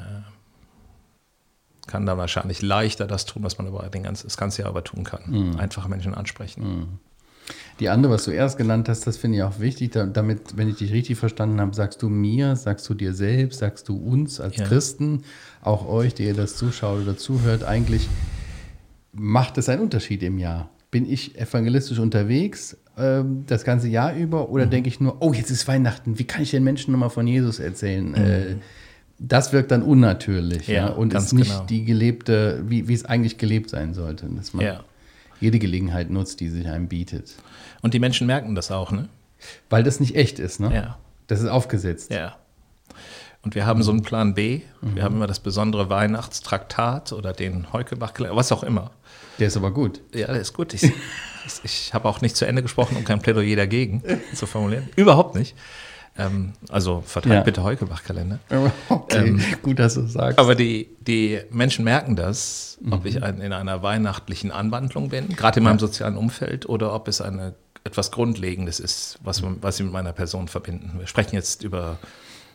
kann 1.88 2.06
dann 2.06 2.18
wahrscheinlich 2.18 2.62
leichter 2.62 3.08
das 3.08 3.26
tun, 3.26 3.44
was 3.44 3.58
man 3.58 3.68
über 3.68 3.82
den 3.90 4.04
ganzen, 4.04 4.28
das 4.28 4.38
ganze 4.38 4.62
Jahr 4.62 4.72
über 4.72 4.84
tun 4.84 5.04
kann. 5.04 5.24
Mhm. 5.28 5.60
Einfache 5.60 5.90
Menschen 5.90 6.14
ansprechen. 6.14 6.64
Mhm. 6.64 6.88
Die 7.80 7.90
andere, 7.90 8.14
was 8.14 8.26
du 8.26 8.32
erst 8.32 8.60
genannt 8.60 8.90
hast, 8.90 9.08
das 9.08 9.18
finde 9.18 9.38
ich 9.38 9.44
auch 9.44 9.60
wichtig. 9.60 9.94
Damit, 9.94 10.56
wenn 10.56 10.70
ich 10.70 10.76
dich 10.76 10.92
richtig 10.94 11.18
verstanden 11.18 11.60
habe, 11.60 11.74
sagst 11.74 12.02
du 12.04 12.10
mir, 12.10 12.56
sagst 12.56 12.88
du 12.90 12.94
dir 12.94 13.14
selbst, 13.14 13.60
sagst 13.60 13.90
du 13.90 13.98
uns 13.98 14.40
als 14.40 14.58
ja. 14.58 14.66
Christen, 14.66 15.24
auch 15.62 15.88
euch, 15.88 16.14
die 16.14 16.26
ihr 16.26 16.36
das 16.36 16.56
zuschaut 16.58 17.02
oder 17.02 17.18
zuhört, 17.18 17.64
eigentlich 17.64 18.08
macht 19.14 19.58
es 19.58 19.68
einen 19.68 19.82
Unterschied 19.82 20.22
im 20.22 20.38
Jahr. 20.38 20.70
Bin 20.92 21.10
ich 21.10 21.38
evangelistisch 21.40 22.00
unterwegs 22.00 22.78
ähm, 22.98 23.44
das 23.46 23.64
ganze 23.64 23.88
Jahr 23.88 24.16
über 24.16 24.50
oder 24.50 24.66
mhm. 24.66 24.72
denke 24.72 24.90
ich 24.90 25.00
nur, 25.00 25.22
oh, 25.22 25.34
jetzt 25.34 25.52
ist 25.52 25.68
Weihnachten, 25.68 26.18
wie 26.18 26.24
kann 26.24 26.42
ich 26.42 26.52
den 26.52 26.64
Menschen 26.64 26.92
nochmal 26.92 27.10
von 27.10 27.28
Jesus 27.28 27.60
erzählen? 27.60 28.10
Mhm. 28.10 28.16
Äh, 28.16 28.56
das 29.20 29.52
wirkt 29.52 29.72
dann 29.72 29.84
unnatürlich 29.84 30.68
ja, 30.68 30.74
ja 30.76 30.88
und 30.88 31.14
ist 31.14 31.34
nicht 31.34 31.52
genau. 31.52 31.66
die 31.66 31.84
gelebte, 31.84 32.64
wie, 32.66 32.88
wie 32.88 32.94
es 32.94 33.06
eigentlich 33.06 33.38
gelebt 33.38 33.70
sein 33.70 33.94
sollte. 33.94 34.28
Dass 34.28 34.54
man 34.54 34.66
ja 34.66 34.84
jede 35.40 35.60
Gelegenheit 35.60 36.10
nutzt, 36.10 36.40
die 36.40 36.50
sich 36.50 36.68
einem 36.68 36.88
bietet. 36.88 37.36
Und 37.82 37.94
die 37.94 38.00
Menschen 38.00 38.28
merken 38.28 38.56
das 38.56 38.72
auch, 38.72 38.92
ne? 38.92 39.10
Weil 39.70 39.84
das 39.84 40.00
nicht 40.00 40.16
echt 40.16 40.40
ist, 40.40 40.60
ne? 40.60 40.74
Ja. 40.74 40.98
Das 41.28 41.42
ist 41.42 41.48
aufgesetzt. 41.48 42.12
Ja. 42.12 42.38
Und 43.42 43.56
wir 43.56 43.66
haben 43.66 43.84
so 43.84 43.92
einen 43.92 44.02
Plan 44.02 44.34
B. 44.34 44.62
Mhm. 44.82 44.96
Wir 44.96 45.04
haben 45.04 45.16
immer 45.16 45.28
das 45.28 45.40
besondere 45.40 45.90
Weihnachtstraktat 45.90 47.14
oder 47.14 47.32
den 47.32 47.72
Heukebach, 47.72 48.14
was 48.18 48.52
auch 48.52 48.64
immer. 48.64 48.92
Der 49.40 49.48
ist 49.48 49.56
aber 49.56 49.72
gut. 49.72 50.02
Ja, 50.14 50.28
der 50.28 50.42
ist 50.42 50.54
gut. 50.54 50.74
Ich, 50.74 50.92
ich 51.64 51.94
habe 51.94 52.08
auch 52.10 52.22
nicht 52.22 52.36
zu 52.36 52.46
Ende 52.46 52.62
gesprochen, 52.62 52.98
um 52.98 53.06
kein 53.06 53.22
Plädoyer 53.22 53.56
dagegen 53.56 54.04
zu 54.34 54.46
formulieren. 54.46 54.90
Überhaupt 54.96 55.36
nicht. 55.36 55.56
Ähm, 56.18 56.54
also 56.70 57.02
verteilt 57.06 57.34
ja. 57.34 57.42
bitte 57.42 57.64
Heukebach-Kalender. 57.64 58.40
Okay, 58.90 59.28
ähm, 59.28 59.42
gut, 59.62 59.80
dass 59.80 59.94
du 59.94 60.06
sagst. 60.06 60.38
Aber 60.38 60.56
die, 60.56 60.90
die 61.00 61.40
Menschen 61.50 61.86
merken 61.86 62.16
das, 62.16 62.78
ob 62.92 63.02
mhm. 63.02 63.08
ich 63.08 63.24
ein, 63.24 63.40
in 63.40 63.54
einer 63.54 63.82
weihnachtlichen 63.82 64.52
Anwandlung 64.52 65.10
bin, 65.10 65.30
gerade 65.30 65.60
in 65.60 65.64
meinem 65.64 65.80
sozialen 65.80 66.18
Umfeld, 66.18 66.68
oder 66.68 66.94
ob 66.94 67.08
es 67.08 67.22
eine, 67.22 67.56
etwas 67.86 68.12
Grundlegendes 68.12 68.80
ist, 68.80 69.20
was, 69.24 69.42
was 69.62 69.78
sie 69.78 69.84
mit 69.84 69.94
meiner 69.94 70.12
Person 70.12 70.50
verbinden. 70.50 71.00
Wir 71.00 71.08
sprechen 71.08 71.36
jetzt 71.36 71.64
über 71.64 71.98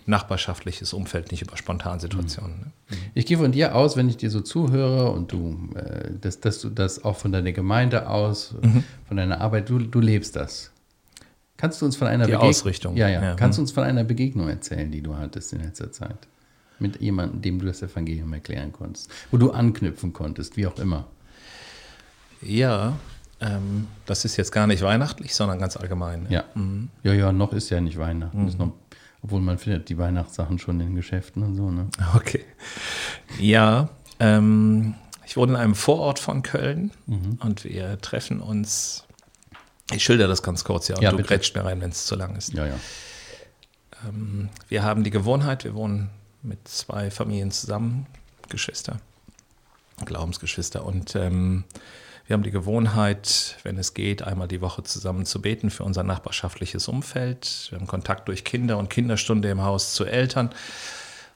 nachbarschaftliches 0.06 0.92
Umfeld, 0.92 1.30
nicht 1.30 1.42
über 1.42 1.56
Spontansituationen. 1.56 2.58
Ne? 2.58 2.66
Mhm. 2.90 2.96
Ich 3.14 3.26
gehe 3.26 3.38
von 3.38 3.52
dir 3.52 3.74
aus, 3.74 3.96
wenn 3.96 4.08
ich 4.08 4.16
dir 4.16 4.30
so 4.30 4.40
zuhöre 4.40 5.10
und 5.10 5.32
du, 5.32 5.70
äh, 5.74 6.10
dass, 6.20 6.40
dass 6.40 6.60
du 6.60 6.68
das 6.68 7.04
auch 7.04 7.16
von 7.16 7.32
deiner 7.32 7.52
Gemeinde 7.52 8.08
aus, 8.08 8.54
mhm. 8.60 8.84
von 9.06 9.16
deiner 9.16 9.40
Arbeit, 9.40 9.68
du, 9.68 9.78
du 9.78 10.00
lebst 10.00 10.36
das. 10.36 10.70
Kannst 11.56 11.80
du 11.80 11.86
uns 11.86 11.96
von 11.96 12.08
einer 12.08 12.24
Begegnung 12.24 12.48
Ausrichtung. 12.48 12.96
Ja, 12.96 13.08
ja. 13.08 13.22
ja. 13.22 13.34
Kannst 13.34 13.58
du 13.58 13.62
uns 13.62 13.72
von 13.72 13.84
einer 13.84 14.04
Begegnung 14.04 14.48
erzählen, 14.48 14.90
die 14.90 15.00
du 15.00 15.16
hattest 15.16 15.52
in 15.52 15.62
letzter 15.62 15.92
Zeit? 15.92 16.18
Mit 16.80 17.00
jemandem, 17.00 17.40
dem 17.40 17.58
du 17.60 17.66
das 17.66 17.80
Evangelium 17.82 18.32
erklären 18.32 18.72
konntest, 18.72 19.10
wo 19.30 19.36
du 19.36 19.52
anknüpfen 19.52 20.12
konntest, 20.12 20.56
wie 20.56 20.66
auch 20.66 20.78
immer. 20.78 21.06
Ja, 22.42 22.98
ähm, 23.40 23.86
das 24.06 24.24
ist 24.24 24.36
jetzt 24.36 24.50
gar 24.52 24.66
nicht 24.66 24.82
weihnachtlich, 24.82 25.34
sondern 25.34 25.58
ganz 25.58 25.76
allgemein. 25.76 26.24
Ne? 26.24 26.30
Ja. 26.30 26.44
Mhm. 26.54 26.88
ja, 27.02 27.12
ja, 27.12 27.32
noch 27.32 27.52
ist 27.52 27.70
ja 27.70 27.80
nicht 27.80 27.98
Weihnachten. 27.98 28.44
Mhm. 28.44 28.58
Noch, 28.58 28.72
obwohl 29.24 29.40
man 29.40 29.58
findet 29.58 29.88
die 29.88 29.96
Weihnachtssachen 29.96 30.58
schon 30.58 30.78
in 30.80 30.88
den 30.88 30.94
Geschäften 30.94 31.42
und 31.42 31.56
so. 31.56 31.70
Ne? 31.70 31.88
Okay. 32.14 32.44
Ja, 33.40 33.88
ähm, 34.20 34.94
ich 35.26 35.36
wohne 35.36 35.52
in 35.52 35.56
einem 35.56 35.74
Vorort 35.74 36.18
von 36.18 36.42
Köln 36.42 36.92
mhm. 37.06 37.38
und 37.40 37.64
wir 37.64 37.98
treffen 38.00 38.40
uns 38.40 39.04
ich 39.92 40.02
schilder 40.02 40.28
das 40.28 40.42
ganz 40.42 40.64
kurz, 40.64 40.88
ja, 40.88 40.96
und 40.96 41.02
ja, 41.02 41.12
du 41.12 41.22
grätscht 41.22 41.54
mir 41.54 41.64
rein, 41.64 41.80
wenn 41.80 41.90
es 41.90 42.06
zu 42.06 42.14
lang 42.16 42.36
ist. 42.36 42.54
Ja, 42.54 42.66
ja. 42.66 42.76
Ähm, 44.08 44.48
wir 44.68 44.82
haben 44.82 45.04
die 45.04 45.10
Gewohnheit, 45.10 45.64
wir 45.64 45.74
wohnen 45.74 46.10
mit 46.42 46.66
zwei 46.66 47.10
Familien 47.10 47.50
zusammen, 47.50 48.06
Geschwister, 48.48 48.98
Glaubensgeschwister, 50.04 50.86
und 50.86 51.14
ähm, 51.16 51.64
wir 52.26 52.34
haben 52.34 52.42
die 52.42 52.50
Gewohnheit, 52.50 53.58
wenn 53.64 53.76
es 53.76 53.92
geht, 53.92 54.22
einmal 54.22 54.48
die 54.48 54.62
Woche 54.62 54.82
zusammen 54.82 55.26
zu 55.26 55.42
beten 55.42 55.70
für 55.70 55.84
unser 55.84 56.02
nachbarschaftliches 56.02 56.88
Umfeld. 56.88 57.68
Wir 57.70 57.78
haben 57.78 57.86
Kontakt 57.86 58.28
durch 58.28 58.44
Kinder 58.44 58.78
und 58.78 58.88
Kinderstunde 58.88 59.50
im 59.50 59.62
Haus 59.62 59.92
zu 59.92 60.06
Eltern 60.06 60.50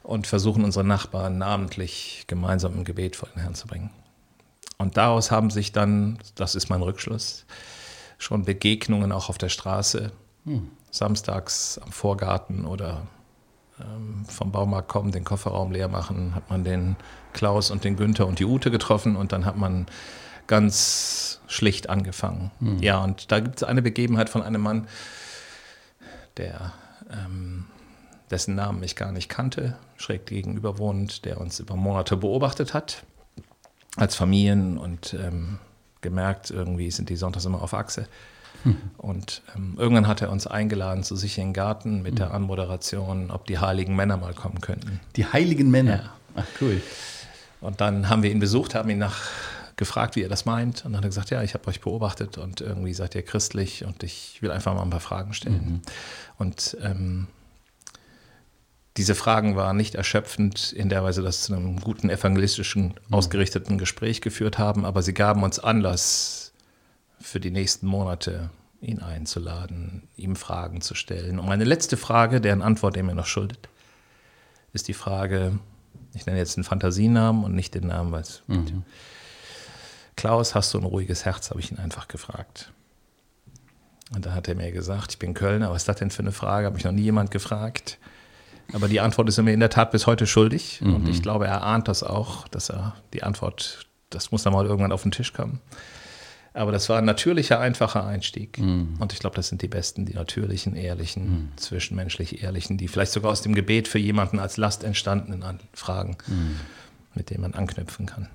und 0.03 0.27
versuchen 0.27 0.65
unsere 0.65 0.87
Nachbarn 0.87 1.37
namentlich 1.37 2.25
gemeinsam 2.27 2.75
im 2.75 2.85
Gebet 2.85 3.17
vor 3.17 3.29
den 3.35 3.43
Herrn 3.43 3.55
zu 3.55 3.67
bringen. 3.67 3.91
Und 4.79 4.97
daraus 4.97 5.31
haben 5.31 5.51
sich 5.51 5.73
dann, 5.73 6.19
das 6.37 6.55
ist 6.55 6.71
mein 6.71 6.81
Rückschluss, 6.81 7.45
schon 8.17 8.45
Begegnungen 8.45 9.13
auch 9.13 9.29
auf 9.29 9.37
der 9.37 9.51
Straße. 9.51 10.13
Hm. 10.47 10.71
Samstags 10.91 11.79
am 11.85 11.93
Vorgarten 11.93 12.65
oder 12.65 13.07
ähm, 13.79 14.25
vom 14.27 14.53
Baumarkt 14.53 14.89
kommen, 14.89 15.13
den 15.13 15.25
Kofferraum 15.25 15.71
leer 15.71 15.89
machen, 15.89 16.35
hat 16.35 16.49
man 16.49 16.65
den 16.65 16.97
Klaus 17.35 17.71
und 17.71 17.85
den 17.85 17.97
Günther 17.97 18.27
und 18.27 18.39
die 18.39 18.47
Ute 18.47 18.71
getroffen 18.71 19.17
und 19.17 19.33
dann 19.33 19.45
hat 19.45 19.59
man 19.59 19.87
ganz 20.49 21.41
schlicht 21.47 21.89
angefangen. 21.89 22.51
Hm. 22.59 22.83
Ja, 22.83 23.03
und 23.05 23.31
da 23.31 23.39
gibt 23.39 23.59
es 23.59 23.63
eine 23.63 23.83
Begebenheit 23.83 24.29
von 24.29 24.43
einem 24.43 24.63
Mann, 24.63 24.89
der 26.37 26.73
ähm, 27.13 27.67
dessen 28.31 28.55
Namen 28.57 28.83
ich 28.83 28.97
gar 28.97 29.13
nicht 29.13 29.29
kannte, 29.29 29.77
schräg 29.97 30.27
gegenüber 30.27 30.79
wohnt, 30.79 31.25
der 31.25 31.41
uns 31.41 31.61
über 31.61 31.77
Monate 31.77 32.17
beobachtet 32.17 32.75
hat 32.75 33.05
als 33.97 34.15
Familien 34.15 34.79
und 34.79 35.15
ähm, 35.15 35.59
gemerkt, 36.01 36.51
irgendwie 36.51 36.91
sind 36.91 37.09
die 37.09 37.17
Sonntags 37.17 37.45
immer 37.45 37.63
auf 37.63 37.75
Achse. 37.75 38.07
Hm. 38.65 38.77
Und 38.97 39.43
ähm, 39.55 39.75
irgendwann 39.79 40.07
hat 40.07 40.23
er 40.23 40.31
uns 40.31 40.47
eingeladen 40.47 41.05
zu 41.05 41.15
sich 41.15 41.39
in 41.39 41.49
den 41.49 41.53
Garten 41.53 42.03
mit 42.03 42.13
hm. 42.13 42.17
der 42.17 42.35
Anmoderation, 42.35 43.31
ob 43.31 43.47
die 43.47 43.59
heiligen 43.59 43.95
Männer 43.97 44.17
mal 44.17 44.35
kommen 44.35 44.61
könnten. 44.61 45.01
Die 45.17 45.27
heiligen 45.27 45.71
Männer? 45.71 45.97
Ja. 45.97 46.13
Ach, 46.37 46.47
cool. 46.61 46.81
Und 47.61 47.81
dann 47.81 48.09
haben 48.09 48.23
wir 48.23 48.31
ihn 48.31 48.39
besucht, 48.39 48.75
haben 48.75 48.91
ihn 48.91 48.99
nach 48.99 49.23
gefragt, 49.79 50.17
wie 50.17 50.23
er 50.23 50.29
das 50.29 50.45
meint. 50.45 50.85
Und 50.85 50.93
dann 50.93 50.99
hat 50.99 51.05
er 51.05 51.09
gesagt, 51.09 51.31
ja, 51.31 51.43
ich 51.43 51.55
habe 51.55 51.67
euch 51.69 51.81
beobachtet 51.81 52.37
und 52.37 52.61
irgendwie 52.61 52.93
seid 52.93 53.15
ihr 53.15 53.23
christlich 53.23 53.85
und 53.85 54.03
ich 54.03 54.43
will 54.43 54.51
einfach 54.51 54.75
mal 54.75 54.83
ein 54.83 54.91
paar 54.91 55.01
Fragen 55.01 55.33
stellen. 55.33 55.65
Mhm. 55.65 55.83
Und 56.37 56.77
ähm, 56.83 57.29
diese 58.99 59.15
Fragen 59.15 59.57
waren 59.57 59.77
nicht 59.77 59.95
erschöpfend 59.95 60.73
in 60.73 60.89
der 60.89 61.03
Weise, 61.05 61.23
dass 61.23 61.39
sie 61.39 61.47
zu 61.47 61.55
einem 61.55 61.81
guten 61.81 62.11
evangelistischen 62.11 62.89
mhm. 62.89 63.15
ausgerichteten 63.15 63.79
Gespräch 63.79 64.21
geführt 64.21 64.59
haben, 64.59 64.85
aber 64.85 65.03
sie 65.03 65.15
gaben 65.15 65.43
uns 65.43 65.59
Anlass 65.59 66.53
für 67.21 67.41
die 67.41 67.51
nächsten 67.51 67.87
Monate 67.87 68.51
ihn 68.81 69.01
einzuladen, 69.01 70.09
ihm 70.17 70.37
Fragen 70.37 70.81
zu 70.81 70.95
stellen. 70.95 71.39
Und 71.39 71.47
meine 71.47 71.65
letzte 71.65 71.97
Frage, 71.97 72.41
deren 72.41 72.63
Antwort 72.63 72.97
er 72.97 73.03
mir 73.03 73.15
noch 73.15 73.27
schuldet, 73.27 73.69
ist 74.73 74.87
die 74.87 74.95
Frage, 74.95 75.59
ich 76.15 76.27
nenne 76.27 76.39
jetzt 76.39 76.57
einen 76.57 76.65
Fantasienamen 76.65 77.45
und 77.45 77.55
nicht 77.55 77.75
den 77.75 77.89
Namen, 77.89 78.13
weil 78.13 78.25
mhm. 78.47 78.85
Klaus, 80.19 80.57
hast 80.57 80.75
du 80.75 80.79
ein 80.79 80.85
ruhiges 80.85 81.25
Herz, 81.25 81.51
habe 81.51 81.61
ich 81.61 81.71
ihn 81.71 81.79
einfach 81.79 82.09
gefragt. 82.09 82.73
Und 84.13 84.27
da 84.27 84.35
hat 84.35 84.49
er 84.49 84.57
mir 84.57 84.73
gesagt, 84.73 85.13
ich 85.13 85.19
bin 85.21 85.33
Kölner, 85.33 85.71
was 85.71 85.83
ist 85.83 85.89
das 85.89 85.97
denn 85.97 86.11
für 86.11 86.23
eine 86.23 86.33
Frage? 86.33 86.67
Habe 86.67 86.77
ich 86.77 86.85
noch 86.85 86.91
nie 86.91 87.03
jemand 87.03 87.31
gefragt. 87.31 87.99
Aber 88.73 88.89
die 88.89 88.99
Antwort 88.99 89.29
ist 89.29 89.39
er 89.39 89.45
mir 89.45 89.53
in 89.53 89.61
der 89.61 89.71
Tat 89.71 89.93
bis 89.93 90.09
heute 90.09 90.27
schuldig. 90.27 90.81
Mhm. 90.81 90.97
Und 90.97 91.09
ich 91.09 91.23
glaube, 91.23 91.47
er 91.47 91.63
ahnt 91.63 91.87
das 91.87 92.03
auch, 92.03 92.49
dass 92.49 92.69
er 92.69 92.97
die 93.13 93.23
Antwort, 93.23 93.87
das 94.11 94.33
muss 94.33 94.43
dann 94.43 94.55
mal 94.55 94.67
irgendwann 94.67 94.91
auf 94.91 95.03
den 95.03 95.13
Tisch 95.13 95.33
kommen. 95.33 95.61
Aber 96.53 96.73
das 96.73 96.89
war 96.89 96.99
ein 96.99 97.05
natürlicher, 97.05 97.61
einfacher 97.61 98.05
Einstieg. 98.05 98.59
Mhm. 98.59 98.97
Und 98.99 99.13
ich 99.13 99.21
glaube, 99.21 99.37
das 99.37 99.47
sind 99.47 99.63
die 99.63 99.69
besten, 99.69 100.05
die 100.05 100.15
natürlichen, 100.15 100.75
ehrlichen, 100.75 101.31
mhm. 101.31 101.49
zwischenmenschlich 101.55 102.43
ehrlichen, 102.43 102.77
die 102.77 102.89
vielleicht 102.89 103.13
sogar 103.13 103.31
aus 103.31 103.43
dem 103.43 103.55
Gebet 103.55 103.87
für 103.87 104.01
jemanden 104.01 104.41
als 104.41 104.57
Last 104.57 104.83
entstandenen 104.83 105.61
Fragen, 105.75 106.17
mhm. 106.27 106.57
mit 107.15 107.31
denen 107.31 107.43
man 107.43 107.55
anknüpfen 107.55 108.07
kann. 108.07 108.29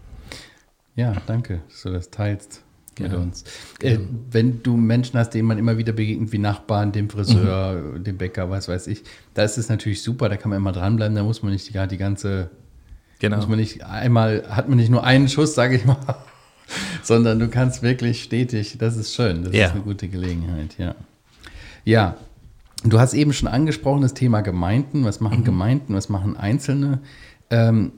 Ja, 0.96 1.14
danke, 1.26 1.62
dass 1.70 1.82
du 1.82 1.90
das 1.92 2.10
teilst 2.10 2.64
mit 3.00 3.14
uns. 3.14 3.44
Äh, 3.82 3.98
wenn 4.30 4.62
du 4.62 4.78
Menschen 4.78 5.20
hast, 5.20 5.32
denen 5.32 5.48
man 5.48 5.58
immer 5.58 5.78
wieder 5.78 5.94
begegnet, 5.94 6.32
wie 6.32 6.38
Nachbarn, 6.38 6.92
dem 6.92 7.10
Friseur, 7.10 7.74
mhm. 7.74 8.04
dem 8.04 8.18
Bäcker, 8.18 8.50
was 8.50 8.68
weiß 8.68 8.88
ich, 8.88 9.04
da 9.34 9.44
ist 9.44 9.58
es 9.58 9.70
natürlich 9.70 10.04
super, 10.04 10.30
da 10.30 10.38
kann 10.38 10.50
man 10.50 10.58
immer 10.58 10.72
dranbleiben, 10.72 11.16
da 11.16 11.24
muss 11.24 11.42
man 11.42 11.54
nicht 11.54 11.74
die, 11.74 11.88
die 11.88 11.98
ganze, 11.98 12.52
genau. 13.20 13.38
muss 13.38 13.48
man 13.48 13.60
nicht 13.60 13.84
einmal, 13.84 14.44
hat 14.48 14.70
man 14.70 14.78
nicht 14.78 14.90
nur 14.90 15.04
einen 15.04 15.28
Schuss, 15.28 15.56
sage 15.56 15.78
ich 15.78 15.86
mal, 15.86 15.98
sondern 17.04 17.40
du 17.40 17.48
kannst 17.48 17.82
wirklich 17.82 18.24
stetig, 18.24 18.78
das 18.78 18.96
ist 18.96 19.14
schön, 19.14 19.44
das 19.44 19.54
ja. 19.54 19.68
ist 19.68 19.74
eine 19.74 19.82
gute 19.82 20.08
Gelegenheit, 20.08 20.78
ja. 20.78 20.96
Ja, 21.86 22.18
du 22.86 23.00
hast 23.00 23.14
eben 23.14 23.34
schon 23.34 23.50
angesprochen, 23.50 24.02
das 24.02 24.14
Thema 24.14 24.42
Gemeinden, 24.42 25.04
was 25.04 25.20
machen 25.20 25.40
mhm. 25.40 25.46
Gemeinden, 25.46 25.96
was 25.96 26.10
machen 26.10 26.38
Einzelne. 26.38 27.00
Ähm, 27.50 27.92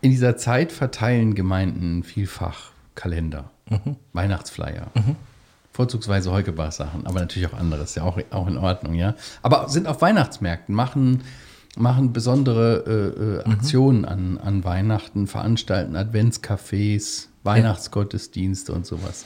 in 0.00 0.10
dieser 0.10 0.36
Zeit 0.36 0.72
verteilen 0.72 1.34
Gemeinden 1.34 2.02
vielfach 2.02 2.72
Kalender, 2.94 3.50
mhm. 3.70 3.96
Weihnachtsflyer. 4.12 4.90
Mhm. 4.94 5.16
Vorzugsweise 5.72 6.32
Heukebach-Sachen, 6.32 7.06
aber 7.06 7.20
natürlich 7.20 7.48
auch 7.48 7.56
anderes, 7.56 7.94
ja 7.94 8.02
auch, 8.02 8.18
auch 8.30 8.48
in 8.48 8.58
Ordnung, 8.58 8.94
ja. 8.94 9.14
Aber 9.42 9.68
sind 9.68 9.86
auf 9.86 10.02
Weihnachtsmärkten, 10.02 10.74
machen, 10.74 11.22
machen 11.76 12.12
besondere 12.12 12.84
äh, 12.86 13.22
äh, 13.22 13.46
mhm. 13.46 13.52
Aktionen 13.52 14.04
an, 14.04 14.38
an 14.38 14.64
Weihnachten, 14.64 15.28
veranstalten 15.28 15.94
Adventscafés, 15.94 17.28
Weihnachtsgottesdienste 17.44 18.72
und 18.72 18.86
sowas. 18.86 19.24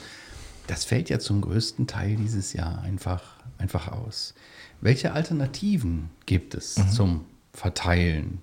Das 0.67 0.85
fällt 0.85 1.09
ja 1.09 1.19
zum 1.19 1.41
größten 1.41 1.87
Teil 1.87 2.15
dieses 2.15 2.53
Jahr 2.53 2.81
einfach, 2.83 3.23
einfach 3.57 3.91
aus. 3.91 4.35
Welche 4.81 5.13
Alternativen 5.13 6.09
gibt 6.25 6.53
es 6.53 6.77
mhm. 6.77 6.89
zum 6.89 7.25
Verteilen 7.53 8.41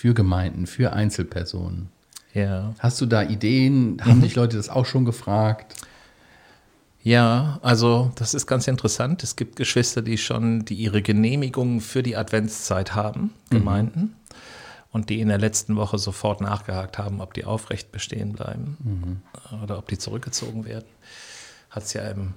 für 0.00 0.14
Gemeinden, 0.14 0.66
für 0.66 0.94
Einzelpersonen. 0.94 1.90
Ja. 2.32 2.74
Hast 2.78 3.02
du 3.02 3.06
da 3.06 3.22
Ideen? 3.22 3.98
Haben 4.00 4.16
mhm. 4.16 4.22
dich 4.22 4.34
Leute 4.34 4.56
das 4.56 4.70
auch 4.70 4.86
schon 4.86 5.04
gefragt? 5.04 5.74
Ja, 7.02 7.58
also 7.60 8.10
das 8.14 8.32
ist 8.32 8.46
ganz 8.46 8.66
interessant. 8.66 9.22
Es 9.22 9.36
gibt 9.36 9.56
Geschwister, 9.56 10.00
die 10.00 10.16
schon 10.16 10.64
die 10.64 10.76
ihre 10.76 11.02
Genehmigung 11.02 11.82
für 11.82 12.02
die 12.02 12.16
Adventszeit 12.16 12.94
haben, 12.94 13.34
mhm. 13.50 13.58
Gemeinden, 13.58 14.00
mhm. 14.00 14.14
und 14.90 15.10
die 15.10 15.20
in 15.20 15.28
der 15.28 15.36
letzten 15.36 15.76
Woche 15.76 15.98
sofort 15.98 16.40
nachgehakt 16.40 16.96
haben, 16.96 17.20
ob 17.20 17.34
die 17.34 17.44
aufrecht 17.44 17.92
bestehen 17.92 18.32
bleiben 18.32 18.78
mhm. 18.82 19.62
oder 19.62 19.76
ob 19.76 19.86
die 19.88 19.98
zurückgezogen 19.98 20.64
werden. 20.64 20.88
Hat 21.68 21.82
es 21.82 21.92
ja 21.92 22.08
im 22.08 22.32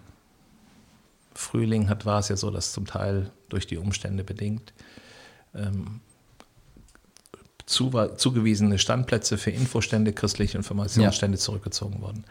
Frühling 1.33 1.87
hat, 1.87 2.05
war 2.05 2.19
es 2.19 2.27
ja 2.27 2.35
so, 2.35 2.51
dass 2.51 2.73
zum 2.73 2.87
Teil 2.87 3.31
durch 3.47 3.67
die 3.67 3.77
Umstände 3.77 4.25
bedingt 4.25 4.73
ähm, 5.55 6.01
zugewiesene 7.65 8.77
Standplätze 8.77 9.37
für 9.37 9.51
Infostände, 9.51 10.13
christliche 10.13 10.57
Informationsstände 10.57 11.37
ja. 11.37 11.41
zurückgezogen 11.41 12.01
worden. 12.01 12.25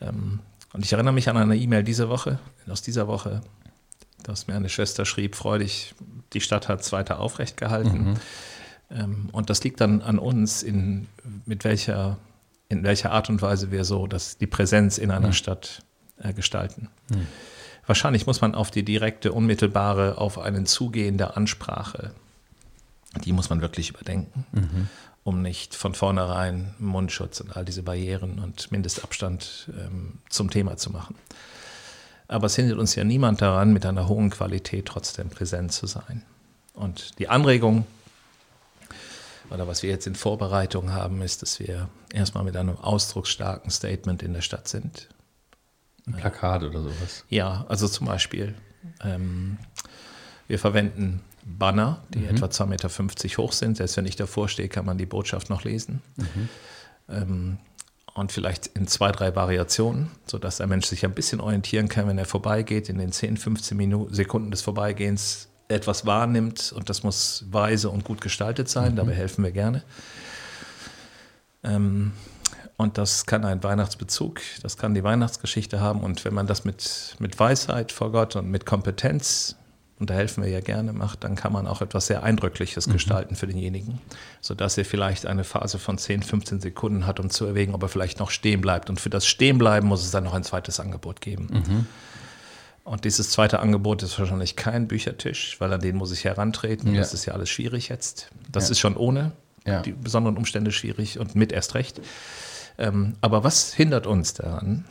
Ähm, 0.00 0.40
und 0.72 0.84
ich 0.84 0.92
erinnere 0.92 1.14
mich 1.14 1.28
an 1.28 1.36
eine 1.36 1.56
E-Mail 1.56 1.82
diese 1.82 2.08
Woche, 2.08 2.38
aus 2.68 2.82
dieser 2.82 3.08
Woche, 3.08 3.40
dass 4.22 4.46
mir 4.46 4.54
eine 4.54 4.68
Schwester 4.68 5.04
schrieb, 5.04 5.34
freudig, 5.34 5.94
die 6.32 6.40
Stadt 6.40 6.68
hat 6.68 6.80
es 6.80 6.92
weiter 6.92 7.20
aufrecht 7.20 7.56
gehalten. 7.56 8.10
Mhm. 8.10 8.14
Ähm, 8.90 9.28
und 9.32 9.50
das 9.50 9.62
liegt 9.64 9.80
dann 9.80 10.02
an 10.02 10.18
uns, 10.18 10.62
in, 10.62 11.06
mit 11.46 11.64
welcher, 11.64 12.18
in 12.68 12.84
welcher 12.84 13.12
Art 13.12 13.30
und 13.30 13.42
Weise 13.42 13.70
wir 13.70 13.84
so 13.84 14.06
dass 14.06 14.38
die 14.38 14.46
Präsenz 14.46 14.98
in 14.98 15.10
einer 15.10 15.28
mhm. 15.28 15.32
Stadt 15.32 15.82
äh, 16.18 16.32
gestalten. 16.32 16.88
Mhm. 17.10 17.26
Wahrscheinlich 17.86 18.26
muss 18.26 18.42
man 18.42 18.54
auf 18.54 18.70
die 18.70 18.84
direkte, 18.84 19.32
unmittelbare, 19.32 20.18
auf 20.18 20.38
einen 20.38 20.66
zugehende 20.66 21.36
Ansprache 21.36 22.12
die 23.24 23.32
muss 23.32 23.50
man 23.50 23.60
wirklich 23.60 23.90
überdenken, 23.90 24.46
mhm. 24.52 24.88
um 25.24 25.42
nicht 25.42 25.74
von 25.74 25.94
vornherein 25.94 26.74
Mundschutz 26.78 27.40
und 27.40 27.56
all 27.56 27.64
diese 27.64 27.82
Barrieren 27.82 28.38
und 28.38 28.70
Mindestabstand 28.70 29.70
ähm, 29.78 30.18
zum 30.28 30.50
Thema 30.50 30.76
zu 30.76 30.90
machen. 30.90 31.16
Aber 32.28 32.46
es 32.46 32.56
hindert 32.56 32.78
uns 32.78 32.94
ja 32.94 33.04
niemand 33.04 33.40
daran, 33.40 33.72
mit 33.72 33.86
einer 33.86 34.06
hohen 34.06 34.30
Qualität 34.30 34.86
trotzdem 34.86 35.30
präsent 35.30 35.72
zu 35.72 35.86
sein. 35.86 36.22
Und 36.74 37.18
die 37.18 37.28
Anregung, 37.28 37.86
oder 39.50 39.66
was 39.66 39.82
wir 39.82 39.88
jetzt 39.88 40.06
in 40.06 40.14
Vorbereitung 40.14 40.92
haben, 40.92 41.22
ist, 41.22 41.40
dass 41.40 41.58
wir 41.58 41.88
erstmal 42.12 42.44
mit 42.44 42.56
einem 42.56 42.76
ausdrucksstarken 42.76 43.70
Statement 43.70 44.22
in 44.22 44.34
der 44.34 44.42
Stadt 44.42 44.68
sind. 44.68 45.08
Ein 46.06 46.14
Plakat 46.14 46.62
oder 46.62 46.82
sowas. 46.82 47.24
Ja, 47.30 47.64
also 47.68 47.88
zum 47.88 48.06
Beispiel, 48.06 48.54
ähm, 49.02 49.58
wir 50.46 50.58
verwenden 50.58 51.22
Banner, 51.48 52.02
die 52.12 52.20
mhm. 52.20 52.28
etwa 52.28 52.46
2,50 52.46 52.66
Meter 52.66 52.88
hoch 53.42 53.52
sind. 53.52 53.76
Selbst 53.76 53.96
wenn 53.96 54.06
ich 54.06 54.16
davor 54.16 54.48
stehe, 54.48 54.68
kann 54.68 54.84
man 54.84 54.98
die 54.98 55.06
Botschaft 55.06 55.50
noch 55.50 55.64
lesen. 55.64 56.02
Mhm. 56.16 56.48
Ähm, 57.08 57.58
und 58.14 58.32
vielleicht 58.32 58.66
in 58.68 58.86
zwei, 58.88 59.12
drei 59.12 59.34
Variationen, 59.36 60.10
sodass 60.26 60.56
der 60.56 60.66
Mensch 60.66 60.86
sich 60.86 61.04
ein 61.04 61.14
bisschen 61.14 61.40
orientieren 61.40 61.88
kann, 61.88 62.08
wenn 62.08 62.18
er 62.18 62.24
vorbeigeht, 62.24 62.88
in 62.88 62.98
den 62.98 63.12
10, 63.12 63.36
15 63.36 63.76
Minuten, 63.76 64.12
Sekunden 64.12 64.50
des 64.50 64.62
Vorbeigehens 64.62 65.48
etwas 65.68 66.04
wahrnimmt. 66.04 66.72
Und 66.74 66.88
das 66.90 67.02
muss 67.02 67.44
weise 67.50 67.90
und 67.90 68.04
gut 68.04 68.20
gestaltet 68.20 68.68
sein. 68.68 68.92
Mhm. 68.92 68.96
Dabei 68.96 69.14
helfen 69.14 69.44
wir 69.44 69.52
gerne. 69.52 69.84
Ähm, 71.62 72.12
und 72.76 72.96
das 72.96 73.26
kann 73.26 73.44
ein 73.44 73.62
Weihnachtsbezug, 73.64 74.40
das 74.62 74.76
kann 74.76 74.94
die 74.94 75.02
Weihnachtsgeschichte 75.02 75.80
haben. 75.80 76.00
Und 76.00 76.24
wenn 76.24 76.32
man 76.32 76.46
das 76.46 76.64
mit, 76.64 77.16
mit 77.18 77.38
Weisheit 77.38 77.90
vor 77.90 78.12
Gott 78.12 78.36
und 78.36 78.48
mit 78.50 78.66
Kompetenz 78.66 79.56
und 79.98 80.10
da 80.10 80.14
helfen 80.14 80.44
wir 80.44 80.50
ja 80.50 80.60
gerne, 80.60 80.92
macht, 80.92 81.24
dann 81.24 81.34
kann 81.34 81.52
man 81.52 81.66
auch 81.66 81.82
etwas 81.82 82.06
sehr 82.06 82.22
Eindrückliches 82.22 82.86
mhm. 82.86 82.92
gestalten 82.92 83.34
für 83.34 83.46
denjenigen, 83.46 84.00
sodass 84.40 84.78
er 84.78 84.84
vielleicht 84.84 85.26
eine 85.26 85.44
Phase 85.44 85.78
von 85.78 85.98
10, 85.98 86.22
15 86.22 86.60
Sekunden 86.60 87.06
hat, 87.06 87.18
um 87.18 87.30
zu 87.30 87.46
erwägen, 87.46 87.74
ob 87.74 87.82
er 87.82 87.88
vielleicht 87.88 88.20
noch 88.20 88.30
stehen 88.30 88.60
bleibt. 88.60 88.90
Und 88.90 89.00
für 89.00 89.10
das 89.10 89.26
Stehenbleiben 89.26 89.88
muss 89.88 90.04
es 90.04 90.10
dann 90.10 90.24
noch 90.24 90.34
ein 90.34 90.44
zweites 90.44 90.78
Angebot 90.78 91.20
geben. 91.20 91.48
Mhm. 91.50 91.86
Und 92.84 93.04
dieses 93.04 93.30
zweite 93.30 93.60
Angebot 93.60 94.02
ist 94.02 94.18
wahrscheinlich 94.18 94.56
kein 94.56 94.88
Büchertisch, 94.88 95.56
weil 95.58 95.72
an 95.72 95.80
den 95.80 95.96
muss 95.96 96.12
ich 96.12 96.24
herantreten. 96.24 96.94
Ja. 96.94 97.00
Das 97.00 97.12
ist 97.12 97.26
ja 97.26 97.34
alles 97.34 97.50
schwierig 97.50 97.88
jetzt. 97.88 98.30
Das 98.50 98.68
ja. 98.68 98.72
ist 98.72 98.78
schon 98.78 98.96
ohne 98.96 99.32
ja. 99.66 99.82
die 99.82 99.92
besonderen 99.92 100.36
Umstände 100.36 100.72
schwierig 100.72 101.18
und 101.18 101.34
mit 101.34 101.52
erst 101.52 101.74
recht. 101.74 102.00
Ähm, 102.78 103.16
aber 103.20 103.44
was 103.44 103.74
hindert 103.74 104.06
uns 104.06 104.32
daran, 104.32 104.84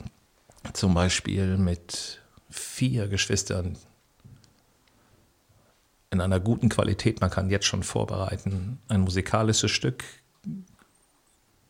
zum 0.74 0.94
Beispiel 0.94 1.58
mit 1.58 2.22
vier 2.50 3.08
Geschwistern 3.08 3.78
in 6.18 6.22
einer 6.22 6.40
guten 6.40 6.70
Qualität. 6.70 7.22
Man 7.22 7.30
kann 7.30 7.50
jetzt 7.50 7.66
schon 7.66 7.84
vorbereiten, 7.84 8.80
ein 8.88 9.02
musikalisches 9.02 9.72
Stück, 9.72 10.04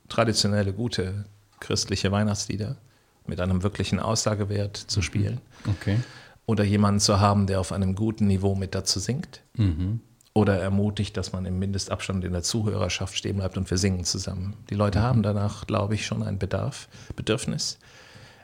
traditionelle, 0.09 0.73
gute 0.73 1.25
christliche 1.59 2.11
Weihnachtslieder 2.11 2.77
mit 3.25 3.41
einem 3.41 3.63
wirklichen 3.63 3.99
Aussagewert 3.99 4.77
zu 4.77 4.99
mhm. 4.99 5.03
spielen. 5.03 5.41
Okay. 5.67 5.99
Oder 6.45 6.63
jemanden 6.63 7.01
zu 7.01 7.19
haben, 7.19 7.45
der 7.45 7.59
auf 7.59 7.73
einem 7.73 7.93
guten 7.95 8.27
Niveau 8.27 8.55
mit 8.55 8.73
dazu 8.73 8.99
singt. 8.99 9.41
Mhm. 9.55 9.99
oder 10.33 10.59
ermutigt, 10.59 11.17
dass 11.17 11.33
man 11.33 11.47
im 11.47 11.57
Mindestabstand 11.57 12.23
in 12.23 12.31
der 12.31 12.43
Zuhörerschaft 12.43 13.17
stehen 13.17 13.37
bleibt 13.37 13.57
und 13.57 13.69
wir 13.71 13.79
singen 13.79 14.05
zusammen. 14.05 14.55
Die 14.69 14.75
Leute 14.75 15.01
haben 15.01 15.23
danach, 15.23 15.65
glaube 15.65 15.95
ich, 15.95 16.05
schon 16.05 16.21
ein 16.21 16.37
Bedarf, 16.37 16.87
Bedürfnis, 17.15 17.79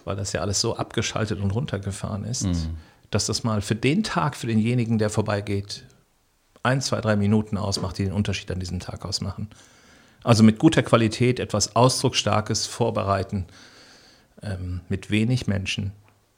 weil 0.03 0.15
das 0.15 0.33
ja 0.33 0.41
alles 0.41 0.60
so 0.60 0.75
abgeschaltet 0.75 1.39
und 1.39 1.51
runtergefahren 1.51 2.24
ist, 2.24 2.48
mhm. 2.48 2.77
dass 3.12 3.27
das 3.27 3.43
mal 3.43 3.62
für 3.62 3.75
den 3.75 4.01
Tag, 4.01 4.36
für 4.36 4.48
denjenigen, 4.48 4.98
der 4.98 5.12
vorbeigeht, 5.12 5.83
ein, 6.63 6.82
zwei, 6.82 7.01
drei 7.01 7.15
Minuten 7.15 7.58
ausmacht, 7.58 7.98
die 7.98 8.05
den 8.05 8.13
Unterschied 8.13 8.50
an 8.51 8.60
diesem 8.60 8.79
Tag 8.79 9.05
ausmachen. 9.05 9.50
Also 10.24 10.43
mit 10.43 10.58
guter 10.58 10.84
Qualität 10.84 11.39
etwas 11.39 11.75
Ausdrucksstarkes 11.75 12.65
vorbereiten, 12.65 13.46
ähm, 14.41 14.82
mit 14.89 15.12
wenig 15.12 15.48
Menschen 15.48 15.91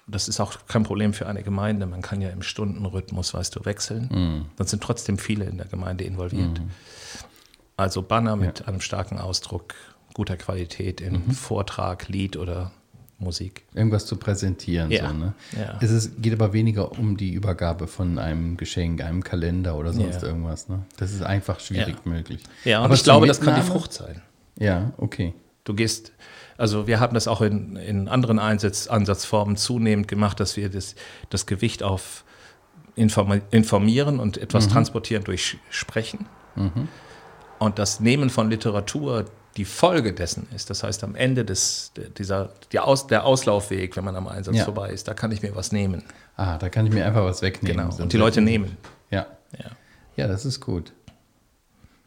das 0.08 0.28
ist 0.28 0.40
auch 0.40 0.54
kein 0.68 0.84
Problem 0.84 1.14
für 1.14 1.28
eine 1.28 1.44
Gemeinde. 1.44 1.86
Man 1.86 2.02
kann 2.02 2.22
ja 2.22 2.30
im 2.30 2.44
Stundenrhythmus, 2.44 3.34
weißt 3.34 3.56
du, 3.56 3.66
wechseln. 3.66 4.06
Mm. 4.06 4.46
Dann 4.56 4.68
sind 4.68 4.84
trotzdem 4.84 5.18
viele 5.18 5.46
in 5.46 5.58
der 5.58 5.68
Gemeinde 5.68 6.04
involviert. 6.04 6.60
Mm. 6.60 6.70
Also 7.78 8.02
Banner 8.04 8.36
mit 8.36 8.60
ja. 8.60 8.68
einem 8.68 8.82
starken 8.82 9.18
Ausdruck, 9.18 9.74
guter 10.14 10.38
Qualität 10.38 11.02
in 11.02 11.26
mhm. 11.26 11.32
Vortrag, 11.32 12.08
Lied 12.08 12.38
oder 12.38 12.72
Musik. 13.26 13.64
Irgendwas 13.74 14.06
zu 14.06 14.16
präsentieren. 14.16 14.90
Ja. 14.90 15.10
So, 15.10 15.14
ne? 15.14 15.34
ja. 15.60 15.78
Es 15.82 15.92
ist, 15.92 16.22
geht 16.22 16.32
aber 16.32 16.54
weniger 16.54 16.98
um 16.98 17.18
die 17.18 17.34
Übergabe 17.34 17.88
von 17.88 18.18
einem 18.18 18.56
Geschenk, 18.56 19.04
einem 19.04 19.24
Kalender 19.24 19.76
oder 19.76 19.92
sonst 19.92 20.22
ja. 20.22 20.30
irgendwas. 20.30 20.70
Ne? 20.70 20.84
Das 20.98 21.12
ist 21.12 21.22
einfach 21.22 21.60
schwierig 21.60 21.98
ja. 22.06 22.12
möglich. 22.12 22.42
Ja, 22.64 22.80
und 22.80 22.86
aber 22.86 22.94
ich 22.94 23.04
glaube, 23.04 23.28
das 23.28 23.42
kann 23.42 23.56
die 23.56 23.68
Frucht 23.68 23.92
sein. 23.92 24.22
Ja, 24.58 24.94
okay. 24.98 25.34
Du 25.66 25.74
gehst, 25.74 26.14
also 26.58 26.88
wir 26.88 27.02
haben 27.02 27.14
das 27.14 27.28
auch 27.28 27.42
in, 27.42 27.76
in 27.76 28.08
anderen 28.08 28.40
Einsatz, 28.40 28.88
Ansatzformen 28.88 29.58
zunehmend 29.58 30.08
gemacht, 30.08 30.40
dass 30.40 30.56
wir 30.56 30.70
das, 30.70 30.96
das 31.30 31.46
Gewicht 31.46 31.84
auf 31.84 32.24
informieren 32.96 34.22
und 34.22 34.38
etwas 34.38 34.68
mhm. 34.68 34.72
transportieren 34.72 35.24
durch 35.26 35.58
Sprechen. 35.70 36.28
Mhm. 36.56 36.88
Und 37.60 37.78
das 37.78 38.00
Nehmen 38.00 38.30
von 38.30 38.50
Literatur 38.50 39.26
die 39.58 39.66
Folge 39.66 40.14
dessen 40.14 40.48
ist. 40.54 40.70
Das 40.70 40.84
heißt, 40.84 41.04
am 41.04 41.16
Ende 41.16 41.46
des, 41.46 41.92
dieser, 42.18 42.52
der, 42.72 42.86
Aus, 42.86 43.08
der 43.08 43.26
Auslaufweg, 43.26 43.96
wenn 43.96 44.04
man 44.04 44.16
am 44.16 44.28
Einsatz 44.28 44.58
ja. 44.58 44.66
vorbei 44.66 44.90
ist, 44.90 45.08
da 45.08 45.14
kann 45.14 45.32
ich 45.32 45.42
mir 45.42 45.56
was 45.56 45.72
nehmen. 45.72 46.04
Ah, 46.36 46.58
da 46.58 46.70
kann 46.70 46.86
ich 46.86 46.94
mir 46.94 47.06
einfach 47.06 47.24
was 47.24 47.42
wegnehmen. 47.42 47.90
Genau. 47.90 48.04
Und 48.04 48.12
die 48.12 48.18
Leute 48.18 48.42
nehmen. 48.42 48.78
Ja. 49.10 49.26
ja. 49.58 49.72
Ja, 50.18 50.28
das 50.28 50.46
ist 50.46 50.60
gut. 50.60 50.92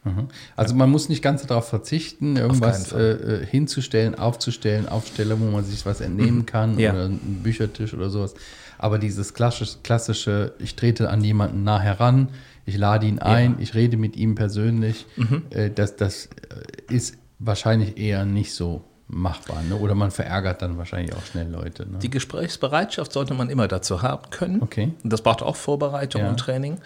Mhm. 0.05 0.29
Also 0.57 0.75
man 0.75 0.91
muss 0.91 1.09
nicht 1.09 1.23
ganz 1.23 1.45
darauf 1.47 1.69
verzichten, 1.69 2.37
irgendwas 2.37 2.93
äh, 2.93 3.13
äh, 3.13 3.47
hinzustellen, 3.47 4.15
aufzustellen, 4.15 4.89
Aufsteller, 4.89 5.39
wo 5.41 5.47
man 5.47 5.65
sich 5.65 5.85
was 5.87 6.01
entnehmen 6.01 6.39
mhm. 6.39 6.47
kann 6.47 6.79
ja. 6.79 6.93
oder 6.93 7.07
einen 7.07 7.41
Büchertisch 7.43 7.95
oder 7.95 8.11
sowas. 8.11 8.35
Aber 8.79 8.99
dieses 8.99 9.35
klassische, 9.35 9.79
klassische, 9.83 10.53
ich 10.59 10.77
trete 10.77 11.11
an 11.11 11.23
jemanden 11.23 11.65
nah 11.65 11.81
heran, 11.81 12.29
ich 12.65 12.77
lade 12.77 13.07
ihn 13.07 13.19
ein, 13.19 13.57
ich 13.59 13.75
rede 13.75 13.97
mit 13.97 14.17
ihm 14.17 14.35
persönlich, 14.35 15.07
mhm. 15.17 15.43
äh, 15.51 15.71
das, 15.71 15.97
das 15.97 16.27
äh, 16.27 16.95
ist 16.95 17.17
wahrscheinlich 17.39 17.99
eher 17.99 18.25
nicht 18.25 18.55
so 18.55 18.85
machbar. 19.09 19.63
Ne? 19.63 19.77
Oder 19.77 19.95
man 19.95 20.11
verärgert 20.11 20.63
dann 20.63 20.77
wahrscheinlich 20.77 21.15
auch 21.15 21.25
schnell 21.25 21.51
Leute. 21.51 21.89
Ne? 21.89 21.99
Die 21.99 22.11
Gesprächsbereitschaft 22.11 23.13
sollte 23.13 23.35
man 23.35 23.49
immer 23.49 23.69
dazu 23.69 24.03
haben 24.03 24.31
können. 24.31 24.63
Okay. 24.63 24.93
Das 25.03 25.23
braucht 25.23 25.43
auch 25.43 25.57
Vorbereitung 25.57 26.23
ja. 26.23 26.29
und 26.29 26.39
Training. 26.39 26.79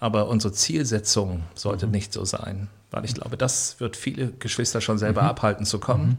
Aber 0.00 0.28
unsere 0.28 0.52
Zielsetzung 0.52 1.44
sollte 1.54 1.86
mhm. 1.86 1.92
nicht 1.92 2.12
so 2.12 2.24
sein, 2.24 2.68
weil 2.90 3.04
ich 3.04 3.14
glaube, 3.14 3.36
das 3.36 3.80
wird 3.80 3.96
viele 3.96 4.32
Geschwister 4.32 4.80
schon 4.80 4.98
selber 4.98 5.22
mhm. 5.22 5.28
abhalten 5.28 5.64
zu 5.64 5.78
kommen. 5.78 6.18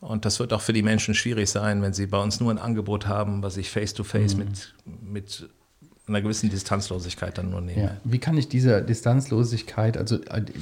Mhm. 0.00 0.08
Und 0.08 0.24
das 0.24 0.38
wird 0.38 0.52
auch 0.52 0.60
für 0.60 0.72
die 0.72 0.82
Menschen 0.82 1.14
schwierig 1.14 1.50
sein, 1.50 1.82
wenn 1.82 1.92
sie 1.92 2.06
bei 2.06 2.18
uns 2.18 2.38
nur 2.40 2.52
ein 2.52 2.58
Angebot 2.58 3.08
haben, 3.08 3.42
was 3.42 3.56
ich 3.56 3.70
face-to-face 3.70 4.34
-face 4.34 4.36
mhm. 4.36 4.44
mit, 4.44 4.74
mit 5.02 5.48
einer 6.06 6.22
gewissen 6.22 6.50
Distanzlosigkeit 6.50 7.36
dann 7.36 7.50
nur 7.50 7.60
nehme. 7.60 7.82
Ja. 7.82 7.96
Wie 8.04 8.18
kann 8.18 8.36
ich 8.38 8.48
diese 8.48 8.82
Distanzlosigkeit, 8.82 9.96
also 9.96 10.16
äh, 10.24 10.42
die, 10.42 10.56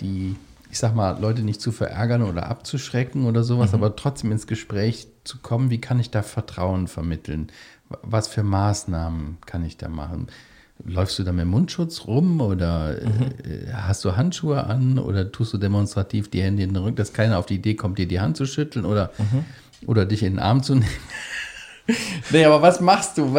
die, 0.00 0.36
ich 0.70 0.78
sag 0.78 0.94
mal, 0.94 1.18
Leute 1.20 1.42
nicht 1.42 1.60
zu 1.60 1.72
verärgern 1.72 2.22
oder 2.22 2.46
abzuschrecken 2.46 3.26
oder 3.26 3.42
sowas, 3.42 3.72
mhm. 3.72 3.78
aber 3.78 3.96
trotzdem 3.96 4.32
ins 4.32 4.46
Gespräch 4.46 5.08
zu 5.24 5.38
kommen, 5.38 5.70
wie 5.70 5.80
kann 5.80 5.98
ich 5.98 6.10
da 6.10 6.22
Vertrauen 6.22 6.88
vermitteln? 6.88 7.48
Was 8.02 8.28
für 8.28 8.42
Maßnahmen 8.42 9.38
kann 9.46 9.64
ich 9.64 9.76
da 9.78 9.88
machen? 9.88 10.28
Läufst 10.84 11.18
du 11.18 11.24
da 11.24 11.32
mit 11.32 11.46
Mundschutz 11.46 12.06
rum 12.06 12.40
oder 12.40 13.00
mhm. 13.02 13.50
äh, 13.50 13.72
hast 13.72 14.04
du 14.04 14.16
Handschuhe 14.16 14.64
an 14.64 14.98
oder 14.98 15.32
tust 15.32 15.52
du 15.52 15.58
demonstrativ 15.58 16.30
die 16.30 16.42
Hände 16.42 16.62
in 16.62 16.74
den 16.74 16.82
Rücken, 16.82 16.96
dass 16.96 17.12
keiner 17.12 17.38
auf 17.38 17.46
die 17.46 17.56
Idee 17.56 17.74
kommt, 17.74 17.98
dir 17.98 18.06
die 18.06 18.20
Hand 18.20 18.36
zu 18.36 18.46
schütteln 18.46 18.84
oder, 18.84 19.10
mhm. 19.18 19.44
oder 19.88 20.04
dich 20.04 20.22
in 20.22 20.34
den 20.34 20.38
Arm 20.38 20.62
zu 20.62 20.74
nehmen? 20.76 20.86
Nee, 22.30 22.44
aber 22.44 22.62
was 22.62 22.80
machst 22.80 23.18
du? 23.18 23.36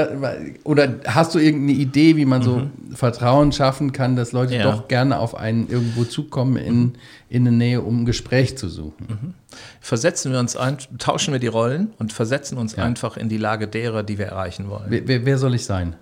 Oder 0.64 0.96
hast 1.06 1.36
du 1.36 1.40
irgendeine 1.40 1.80
Idee, 1.80 2.16
wie 2.16 2.26
man 2.26 2.42
so 2.42 2.58
mhm. 2.58 2.96
Vertrauen 2.96 3.52
schaffen 3.52 3.92
kann, 3.92 4.16
dass 4.16 4.32
Leute 4.32 4.56
ja. 4.56 4.64
doch 4.64 4.88
gerne 4.88 5.20
auf 5.20 5.36
einen 5.36 5.68
irgendwo 5.70 6.04
zukommen 6.04 6.58
in, 6.58 6.80
mhm. 6.80 6.94
in 7.30 7.48
eine 7.48 7.56
Nähe, 7.56 7.82
um 7.82 8.02
ein 8.02 8.06
Gespräch 8.06 8.58
zu 8.58 8.70
suchen? 8.70 9.08
Mhm. 9.08 9.34
Versetzen 9.82 10.32
wir 10.32 10.40
uns 10.40 10.56
ein, 10.56 10.78
tauschen 10.98 11.32
wir 11.32 11.40
die 11.40 11.48
Rollen 11.48 11.94
und 12.00 12.14
versetzen 12.14 12.58
uns 12.58 12.76
ja. 12.76 12.84
einfach 12.84 13.18
in 13.18 13.30
die 13.30 13.38
Lage 13.38 13.68
derer, 13.68 14.04
die 14.04 14.18
wir 14.18 14.28
erreichen 14.28 14.70
wollen. 14.70 14.86
Wer, 14.90 15.26
wer 15.26 15.38
soll 15.38 15.56
ich 15.56 15.66
sein? 15.66 15.96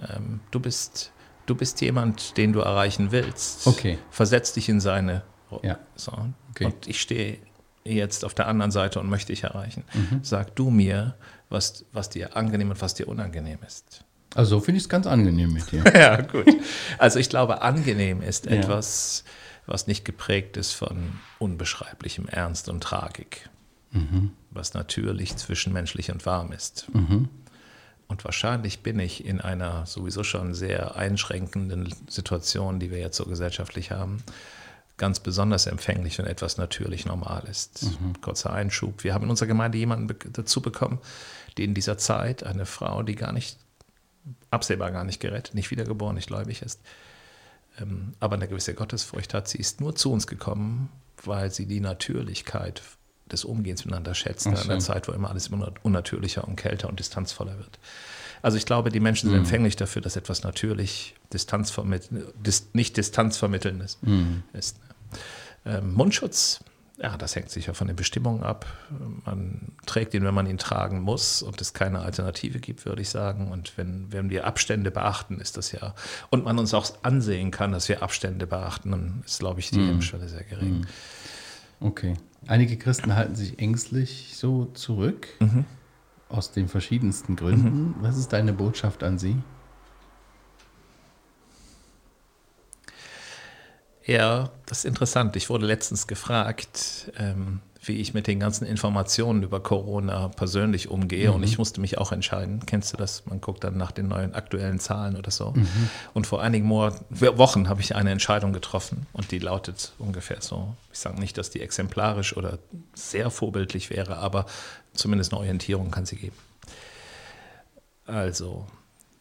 ähm, 0.00 0.40
du, 0.50 0.60
bist, 0.60 1.12
du 1.46 1.54
bist 1.54 1.80
jemand, 1.80 2.36
den 2.36 2.52
du 2.52 2.60
erreichen 2.60 3.10
willst. 3.10 3.66
Okay. 3.66 3.98
Versetz 4.10 4.52
dich 4.52 4.68
in 4.68 4.80
seine 4.80 5.22
Rolle. 5.50 5.62
Ja. 5.64 5.78
So. 5.96 6.12
Okay. 6.50 6.66
Und 6.66 6.86
ich 6.86 7.00
stehe 7.00 7.38
jetzt 7.84 8.24
auf 8.24 8.34
der 8.34 8.48
anderen 8.48 8.70
Seite 8.70 9.00
und 9.00 9.08
möchte 9.08 9.32
dich 9.32 9.44
erreichen. 9.44 9.84
Mhm. 9.94 10.20
Sag 10.22 10.54
du 10.56 10.70
mir, 10.70 11.14
was, 11.48 11.84
was 11.92 12.08
dir 12.08 12.36
angenehm 12.36 12.70
und 12.70 12.80
was 12.80 12.94
dir 12.94 13.08
unangenehm 13.08 13.58
ist. 13.66 14.04
Also 14.34 14.60
finde 14.60 14.78
ich 14.78 14.84
es 14.84 14.88
ganz 14.88 15.06
angenehm 15.06 15.52
mit 15.52 15.70
dir. 15.72 15.84
ja, 15.94 16.20
gut. 16.20 16.46
Also 16.98 17.18
ich 17.18 17.30
glaube, 17.30 17.62
angenehm 17.62 18.22
ist 18.22 18.46
ja. 18.46 18.52
etwas, 18.52 19.24
was 19.66 19.86
nicht 19.86 20.04
geprägt 20.04 20.56
ist 20.56 20.72
von 20.72 21.18
unbeschreiblichem 21.38 22.28
Ernst 22.28 22.68
und 22.68 22.82
Tragik. 22.82 23.48
Mhm. 23.90 24.32
Was 24.50 24.74
natürlich 24.74 25.36
zwischenmenschlich 25.36 26.10
und 26.10 26.26
warm 26.26 26.52
ist. 26.52 26.92
Mhm. 26.92 27.28
Und 28.06 28.24
wahrscheinlich 28.24 28.80
bin 28.80 28.98
ich 28.98 29.24
in 29.24 29.40
einer 29.40 29.84
sowieso 29.86 30.24
schon 30.24 30.54
sehr 30.54 30.96
einschränkenden 30.96 31.94
Situation, 32.08 32.80
die 32.80 32.90
wir 32.90 32.98
jetzt 32.98 33.16
so 33.16 33.26
gesellschaftlich 33.26 33.90
haben, 33.90 34.22
ganz 34.98 35.20
besonders 35.20 35.66
empfänglich, 35.66 36.18
wenn 36.18 36.26
etwas 36.26 36.58
natürlich 36.58 37.06
normal 37.06 37.44
ist. 37.50 37.84
Mhm. 37.84 38.20
Kurzer 38.20 38.52
Einschub. 38.52 39.04
Wir 39.04 39.14
haben 39.14 39.24
in 39.24 39.30
unserer 39.30 39.46
Gemeinde 39.46 39.78
jemanden 39.78 40.14
dazu 40.32 40.60
bekommen, 40.60 40.98
die 41.56 41.64
in 41.64 41.74
dieser 41.74 41.96
Zeit, 41.96 42.42
eine 42.44 42.66
Frau, 42.66 43.02
die 43.02 43.14
gar 43.14 43.32
nicht, 43.32 43.58
absehbar 44.50 44.90
gar 44.90 45.04
nicht 45.04 45.20
gerettet, 45.20 45.54
nicht 45.54 45.70
wiedergeboren, 45.70 46.16
nicht 46.16 46.28
gläubig 46.28 46.62
ist, 46.62 46.80
ähm, 47.80 48.14
aber 48.20 48.36
eine 48.36 48.48
gewisse 48.48 48.74
Gottesfurcht 48.74 49.32
hat. 49.34 49.48
Sie 49.48 49.58
ist 49.58 49.80
nur 49.80 49.94
zu 49.94 50.12
uns 50.12 50.26
gekommen, 50.26 50.90
weil 51.24 51.50
sie 51.50 51.66
die 51.66 51.80
Natürlichkeit 51.80 52.82
des 53.30 53.44
Umgehens 53.44 53.84
miteinander 53.84 54.14
schätzen, 54.14 54.52
in 54.52 54.58
einer 54.58 54.78
Zeit, 54.78 55.06
wo 55.06 55.12
immer 55.12 55.30
alles 55.30 55.48
immer 55.48 55.72
unnatürlicher 55.82 56.46
und 56.46 56.56
kälter 56.56 56.88
und 56.88 56.98
distanzvoller 56.98 57.58
wird. 57.58 57.78
Also 58.40 58.56
ich 58.56 58.66
glaube, 58.66 58.90
die 58.90 59.00
Menschen 59.00 59.28
sind 59.28 59.36
mhm. 59.36 59.44
empfänglich 59.44 59.76
dafür, 59.76 60.00
dass 60.00 60.16
etwas 60.16 60.44
natürlich 60.44 61.14
Distanz 61.32 61.74
dis, 62.34 62.68
nicht 62.72 62.96
distanzvermittelndes 62.96 63.98
mhm. 64.02 64.44
ist. 64.52 64.78
Ähm, 65.64 65.92
Mundschutz, 65.92 66.60
ja, 67.00 67.16
das 67.16 67.36
hängt 67.36 67.50
sicher 67.50 67.74
von 67.74 67.86
den 67.86 67.94
Bestimmungen 67.94 68.42
ab. 68.42 68.66
Man 69.24 69.72
trägt 69.86 70.14
ihn, 70.14 70.24
wenn 70.24 70.34
man 70.34 70.46
ihn 70.46 70.58
tragen 70.58 71.00
muss 71.00 71.42
und 71.42 71.60
es 71.60 71.72
keine 71.72 72.00
Alternative 72.00 72.58
gibt, 72.58 72.86
würde 72.86 73.02
ich 73.02 73.08
sagen. 73.08 73.52
Und 73.52 73.78
wenn, 73.78 74.12
wenn 74.12 74.30
wir 74.30 74.46
Abstände 74.46 74.90
beachten, 74.90 75.40
ist 75.40 75.56
das 75.56 75.70
ja, 75.70 75.94
und 76.30 76.44
man 76.44 76.58
uns 76.58 76.74
auch 76.74 76.90
ansehen 77.02 77.52
kann, 77.52 77.70
dass 77.70 77.88
wir 77.88 78.02
Abstände 78.02 78.48
beachten, 78.48 78.90
dann 78.90 79.22
ist, 79.24 79.38
glaube 79.38 79.60
ich, 79.60 79.70
die. 79.70 79.78
Hemmschwelle 79.78 80.28
sehr 80.28 80.42
gering. 80.42 80.80
Mhm. 80.80 80.86
Okay. 81.80 82.14
Einige 82.48 82.76
Christen 82.76 83.14
halten 83.14 83.36
sich 83.36 83.60
ängstlich 83.60 84.32
so 84.34 84.66
zurück, 84.74 85.28
mhm. 85.38 85.64
aus 86.28 86.50
den 86.50 86.66
verschiedensten 86.66 87.36
Gründen. 87.36 87.88
Mhm. 87.88 87.94
Was 88.00 88.18
ist 88.18 88.32
deine 88.32 88.52
Botschaft 88.52 89.04
an 89.04 89.18
sie? 89.18 89.36
Ja, 94.08 94.48
das 94.64 94.78
ist 94.78 94.84
interessant. 94.86 95.36
Ich 95.36 95.50
wurde 95.50 95.66
letztens 95.66 96.06
gefragt, 96.06 97.12
ähm, 97.18 97.60
wie 97.82 97.98
ich 97.98 98.14
mit 98.14 98.26
den 98.26 98.40
ganzen 98.40 98.64
Informationen 98.64 99.42
über 99.42 99.60
Corona 99.60 100.28
persönlich 100.28 100.88
umgehe. 100.88 101.28
Mhm. 101.28 101.34
Und 101.36 101.42
ich 101.42 101.58
musste 101.58 101.82
mich 101.82 101.98
auch 101.98 102.10
entscheiden. 102.10 102.62
Kennst 102.64 102.90
du 102.90 102.96
das? 102.96 103.26
Man 103.26 103.42
guckt 103.42 103.64
dann 103.64 103.76
nach 103.76 103.92
den 103.92 104.08
neuen 104.08 104.34
aktuellen 104.34 104.80
Zahlen 104.80 105.14
oder 105.14 105.30
so. 105.30 105.50
Mhm. 105.50 105.90
Und 106.14 106.26
vor 106.26 106.40
einigen 106.40 106.70
Wochen 106.70 107.68
habe 107.68 107.82
ich 107.82 107.94
eine 107.96 108.10
Entscheidung 108.10 108.54
getroffen 108.54 109.06
und 109.12 109.30
die 109.30 109.40
lautet 109.40 109.92
ungefähr 109.98 110.40
so. 110.40 110.74
Ich 110.90 111.00
sage 111.00 111.20
nicht, 111.20 111.36
dass 111.36 111.50
die 111.50 111.60
exemplarisch 111.60 112.34
oder 112.34 112.58
sehr 112.94 113.30
vorbildlich 113.30 113.90
wäre, 113.90 114.16
aber 114.16 114.46
zumindest 114.94 115.32
eine 115.32 115.40
Orientierung 115.40 115.90
kann 115.90 116.06
sie 116.06 116.16
geben. 116.16 116.36
Also, 118.06 118.64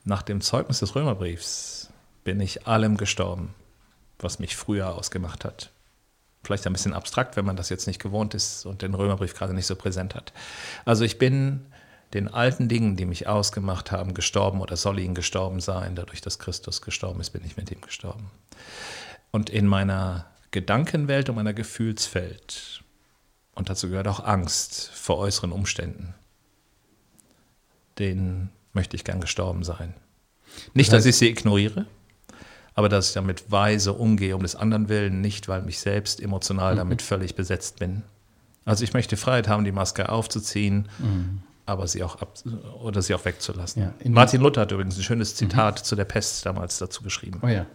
nach 0.05 0.21
dem 0.21 0.39
Zeugnis 0.39 0.79
des 0.79 0.95
Römerbriefs 0.95 1.89
bin 2.23 2.39
ich 2.39 2.67
allem 2.67 2.95
gestorben, 2.95 3.53
was 4.19 4.39
mich 4.39 4.55
früher 4.55 4.95
ausgemacht 4.95 5.45
hat 5.45 5.71
vielleicht 6.47 6.65
ein 6.65 6.73
bisschen 6.73 6.93
abstrakt, 6.93 7.35
wenn 7.35 7.45
man 7.45 7.57
das 7.57 7.69
jetzt 7.69 7.87
nicht 7.87 8.01
gewohnt 8.01 8.33
ist 8.33 8.65
und 8.65 8.81
den 8.81 8.93
Römerbrief 8.93 9.35
gerade 9.35 9.53
nicht 9.53 9.67
so 9.67 9.75
präsent 9.75 10.15
hat. 10.15 10.31
Also 10.85 11.03
ich 11.03 11.19
bin 11.19 11.65
den 12.13 12.33
alten 12.33 12.69
Dingen, 12.69 12.95
die 12.95 13.05
mich 13.05 13.27
ausgemacht 13.27 13.91
haben, 13.91 14.13
gestorben 14.13 14.61
oder 14.61 14.77
soll 14.77 14.97
ihnen 14.99 15.13
gestorben 15.13 15.59
sein. 15.59 15.95
Dadurch, 15.95 16.21
dass 16.21 16.39
Christus 16.39 16.81
gestorben 16.81 17.19
ist, 17.19 17.31
bin 17.31 17.43
ich 17.45 17.57
mit 17.57 17.69
ihm 17.69 17.81
gestorben. 17.81 18.31
Und 19.31 19.49
in 19.49 19.67
meiner 19.67 20.25
Gedankenwelt 20.51 21.27
und 21.29 21.35
meiner 21.35 21.53
Gefühlswelt, 21.53 22.81
und 23.53 23.69
dazu 23.69 23.89
gehört 23.89 24.07
auch 24.07 24.23
Angst 24.23 24.89
vor 24.93 25.17
äußeren 25.17 25.51
Umständen, 25.51 26.15
den 27.99 28.49
möchte 28.71 28.95
ich 28.95 29.03
gern 29.03 29.19
gestorben 29.19 29.65
sein. 29.65 29.93
Nicht, 30.73 30.93
das 30.93 30.99
heißt, 30.99 31.05
dass 31.05 31.05
ich 31.07 31.17
sie 31.17 31.27
ignoriere, 31.27 31.87
aber 32.77 32.89
dass 32.89 33.07
ich 33.07 33.13
damit 33.15 33.51
weise 33.51 33.91
umgehe 33.91 34.35
um 34.35 34.43
des 34.43 34.55
anderen 34.55 34.87
willen, 34.87 35.19
nicht 35.19 35.47
weil 35.47 35.67
ich 35.67 35.79
selbst 35.79 36.21
emotional 36.21 36.73
mhm. 36.73 36.77
damit 36.77 37.01
völlig 37.01 37.33
besetzt 37.33 37.79
bin. 37.79 38.03
Also 38.65 38.83
ich 38.83 38.93
möchte 38.93 39.17
Freiheit 39.17 39.47
haben, 39.47 39.65
die 39.65 39.71
Maske 39.71 40.09
aufzuziehen, 40.09 40.87
mhm. 40.99 41.41
aber 41.65 41.87
sie 41.87 42.03
auch 42.03 42.21
ab 42.21 42.37
oder 42.83 43.01
sie 43.01 43.15
auch 43.15 43.25
wegzulassen. 43.25 43.81
Ja, 43.81 43.93
Martin 44.11 44.41
Luther 44.41 44.61
hat 44.61 44.71
übrigens 44.71 44.95
ein 44.95 45.01
schönes 45.01 45.33
Zitat 45.33 45.79
mhm. 45.79 45.83
zu 45.85 45.95
der 45.95 46.05
Pest 46.05 46.45
damals 46.45 46.77
dazu 46.77 47.01
geschrieben. 47.01 47.39
Oh 47.41 47.47
ja. 47.47 47.65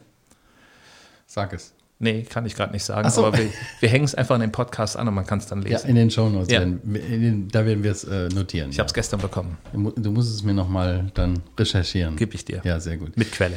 Sag 1.26 1.52
es. 1.52 1.74
Nee, 1.98 2.22
kann 2.22 2.46
ich 2.46 2.54
gerade 2.54 2.72
nicht 2.72 2.84
sagen, 2.84 3.10
so. 3.10 3.26
aber 3.26 3.36
wir, 3.36 3.50
wir 3.80 3.88
hängen 3.88 4.04
es 4.04 4.14
einfach 4.14 4.36
an 4.36 4.40
den 4.40 4.52
Podcast 4.52 4.96
an 4.96 5.08
und 5.08 5.14
man 5.14 5.26
kann 5.26 5.40
es 5.40 5.46
dann 5.46 5.62
lesen. 5.62 5.82
Ja, 5.82 5.88
in 5.88 5.96
den 5.96 6.12
Shownotes, 6.12 6.48
ja. 6.48 6.60
Da 6.60 7.66
werden 7.66 7.82
wir 7.82 7.90
es 7.90 8.04
äh, 8.04 8.28
notieren. 8.28 8.70
Ich 8.70 8.76
ja. 8.76 8.82
habe 8.82 8.86
es 8.88 8.94
gestern 8.94 9.20
bekommen. 9.20 9.58
Du 9.72 10.12
musst 10.12 10.32
es 10.32 10.44
mir 10.44 10.54
nochmal 10.54 11.10
dann 11.14 11.42
recherchieren. 11.58 12.14
Gib 12.14 12.34
ich 12.34 12.44
dir. 12.44 12.60
Ja, 12.62 12.78
sehr 12.78 12.98
gut. 12.98 13.16
Mit 13.16 13.32
Quelle. 13.32 13.56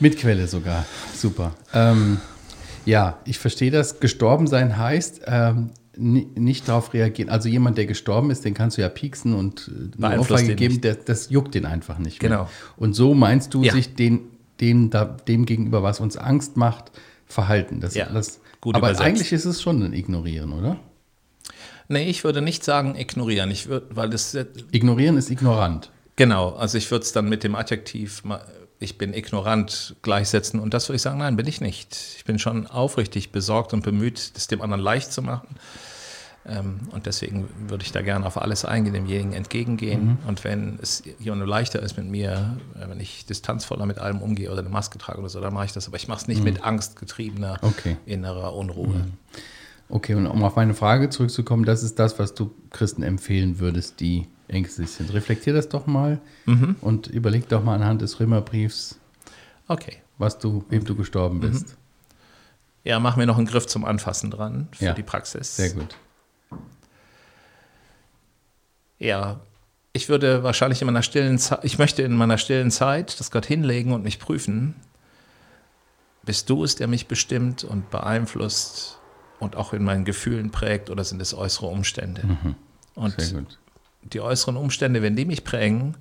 Mit 0.00 0.18
Quelle 0.18 0.46
sogar. 0.46 0.86
Super. 1.14 1.54
Ähm, 1.74 2.18
ja, 2.86 3.18
ich 3.24 3.38
verstehe 3.38 3.70
das. 3.70 4.00
Gestorben 4.00 4.46
sein 4.46 4.76
heißt, 4.78 5.22
ähm, 5.26 5.70
nicht 5.96 6.68
darauf 6.68 6.94
reagieren. 6.94 7.28
Also 7.28 7.48
jemand, 7.48 7.76
der 7.76 7.86
gestorben 7.86 8.30
ist, 8.30 8.44
den 8.44 8.54
kannst 8.54 8.78
du 8.78 8.82
ja 8.82 8.88
pieksen 8.88 9.34
und 9.34 9.70
äh, 10.00 10.04
eine 10.04 10.20
Ohrfeige 10.20 10.54
geben, 10.54 10.80
der, 10.80 10.94
das 10.94 11.28
juckt 11.30 11.54
den 11.54 11.66
einfach 11.66 11.98
nicht 11.98 12.22
mehr. 12.22 12.30
Genau. 12.30 12.50
Und 12.76 12.94
so 12.94 13.14
meinst 13.14 13.52
du, 13.52 13.62
ja. 13.62 13.72
sich 13.72 13.94
den, 13.94 14.22
dem, 14.60 14.88
da, 14.90 15.04
dem 15.04 15.44
gegenüber, 15.44 15.82
was 15.82 16.00
uns 16.00 16.16
Angst 16.16 16.56
macht, 16.56 16.90
verhalten. 17.26 17.80
Das, 17.80 17.94
ja, 17.94 18.06
das, 18.06 18.40
gut 18.60 18.74
aber 18.74 18.88
übersetzt. 18.88 19.06
eigentlich 19.06 19.32
ist 19.32 19.44
es 19.44 19.60
schon 19.60 19.82
ein 19.82 19.92
Ignorieren, 19.92 20.52
oder? 20.52 20.80
Nee, 21.88 22.08
ich 22.08 22.24
würde 22.24 22.40
nicht 22.40 22.64
sagen 22.64 22.94
ignorieren. 22.96 23.50
Ich 23.50 23.66
würde, 23.66 23.88
weil 23.90 24.10
das 24.10 24.36
Ignorieren 24.70 25.16
ist 25.16 25.28
ignorant. 25.28 25.90
Genau, 26.14 26.50
also 26.50 26.78
ich 26.78 26.88
würde 26.90 27.04
es 27.04 27.12
dann 27.12 27.28
mit 27.28 27.42
dem 27.42 27.56
Adjektiv, 27.56 28.22
ich 28.80 28.96
bin 28.96 29.12
ignorant 29.12 29.94
gleichsetzen 30.02 30.58
und 30.58 30.72
das 30.74 30.88
würde 30.88 30.96
ich 30.96 31.02
sagen, 31.02 31.18
nein, 31.18 31.36
bin 31.36 31.46
ich 31.46 31.60
nicht. 31.60 31.96
Ich 32.16 32.24
bin 32.24 32.38
schon 32.38 32.66
aufrichtig 32.66 33.30
besorgt 33.30 33.74
und 33.74 33.84
bemüht, 33.84 34.32
es 34.34 34.48
dem 34.48 34.62
anderen 34.62 34.82
leicht 34.82 35.12
zu 35.12 35.22
machen. 35.22 35.48
Ähm, 36.46 36.80
und 36.90 37.04
deswegen 37.04 37.48
würde 37.68 37.84
ich 37.84 37.92
da 37.92 38.00
gerne 38.00 38.24
auf 38.24 38.40
alles 38.40 38.64
eingehen, 38.64 38.94
demjenigen 38.94 39.34
entgegengehen. 39.34 40.06
Mhm. 40.06 40.18
Und 40.26 40.42
wenn 40.44 40.78
es 40.80 41.02
jemandem 41.18 41.46
leichter 41.46 41.82
ist 41.82 41.98
mit 41.98 42.06
mir, 42.06 42.56
äh, 42.74 42.88
wenn 42.88 42.98
ich 42.98 43.26
distanzvoller 43.26 43.84
mit 43.84 43.98
allem 43.98 44.22
umgehe 44.22 44.50
oder 44.50 44.60
eine 44.60 44.70
Maske 44.70 44.96
trage 44.96 45.18
oder 45.18 45.28
so, 45.28 45.40
dann 45.40 45.52
mache 45.52 45.66
ich 45.66 45.72
das. 45.72 45.86
Aber 45.86 45.98
ich 45.98 46.08
mache 46.08 46.22
es 46.22 46.28
nicht 46.28 46.38
mhm. 46.38 46.44
mit 46.44 46.64
angstgetriebener 46.64 47.58
okay. 47.60 47.98
innerer 48.06 48.54
Unruhe. 48.54 48.88
Mhm. 48.88 49.12
Okay, 49.90 50.14
und 50.14 50.26
um 50.26 50.42
auf 50.42 50.56
meine 50.56 50.72
Frage 50.72 51.10
zurückzukommen, 51.10 51.64
das 51.64 51.82
ist 51.82 51.98
das, 51.98 52.18
was 52.18 52.34
du 52.34 52.52
Christen 52.70 53.02
empfehlen 53.02 53.58
würdest, 53.58 54.00
die 54.00 54.28
ängstlich 54.50 54.90
sind. 54.90 55.12
Reflektier 55.12 55.52
das 55.52 55.68
doch 55.68 55.86
mal 55.86 56.20
mhm. 56.46 56.76
und 56.80 57.06
überleg 57.06 57.48
doch 57.48 57.62
mal 57.62 57.74
anhand 57.74 58.02
des 58.02 58.20
Römerbriefs, 58.20 58.98
okay. 59.68 59.96
was 60.18 60.38
du, 60.38 60.64
wem 60.68 60.84
du 60.84 60.94
gestorben 60.94 61.36
mhm. 61.36 61.40
bist. 61.40 61.76
Ja, 62.84 62.98
mach 62.98 63.16
mir 63.16 63.26
noch 63.26 63.36
einen 63.36 63.46
Griff 63.46 63.66
zum 63.66 63.84
Anfassen 63.84 64.30
dran 64.30 64.68
für 64.72 64.86
ja, 64.86 64.92
die 64.94 65.02
Praxis. 65.02 65.56
Sehr 65.56 65.70
gut. 65.70 65.96
Ja, 68.98 69.40
ich 69.92 70.08
würde 70.08 70.42
wahrscheinlich 70.42 70.80
in 70.80 70.86
meiner 70.86 71.02
stillen 71.02 71.38
Zeit, 71.38 71.64
ich 71.64 71.78
möchte 71.78 72.02
in 72.02 72.16
meiner 72.16 72.38
stillen 72.38 72.70
Zeit 72.70 73.18
das 73.18 73.30
Gott 73.30 73.46
hinlegen 73.46 73.92
und 73.92 74.02
mich 74.02 74.18
prüfen. 74.18 74.74
Bist 76.22 76.48
du 76.48 76.64
es, 76.64 76.76
der 76.76 76.86
mich 76.86 77.06
bestimmt 77.08 77.64
und 77.64 77.90
beeinflusst 77.90 78.98
und 79.40 79.56
auch 79.56 79.72
in 79.72 79.82
meinen 79.82 80.04
Gefühlen 80.04 80.50
prägt 80.50 80.90
oder 80.90 81.02
sind 81.02 81.20
es 81.20 81.34
äußere 81.34 81.66
Umstände? 81.66 82.26
Mhm. 82.26 82.54
Und 82.94 83.16
die 84.02 84.20
äußeren 84.20 84.56
Umstände, 84.56 85.02
wenn 85.02 85.16
die 85.16 85.24
mich 85.24 85.44
prägen, 85.44 85.96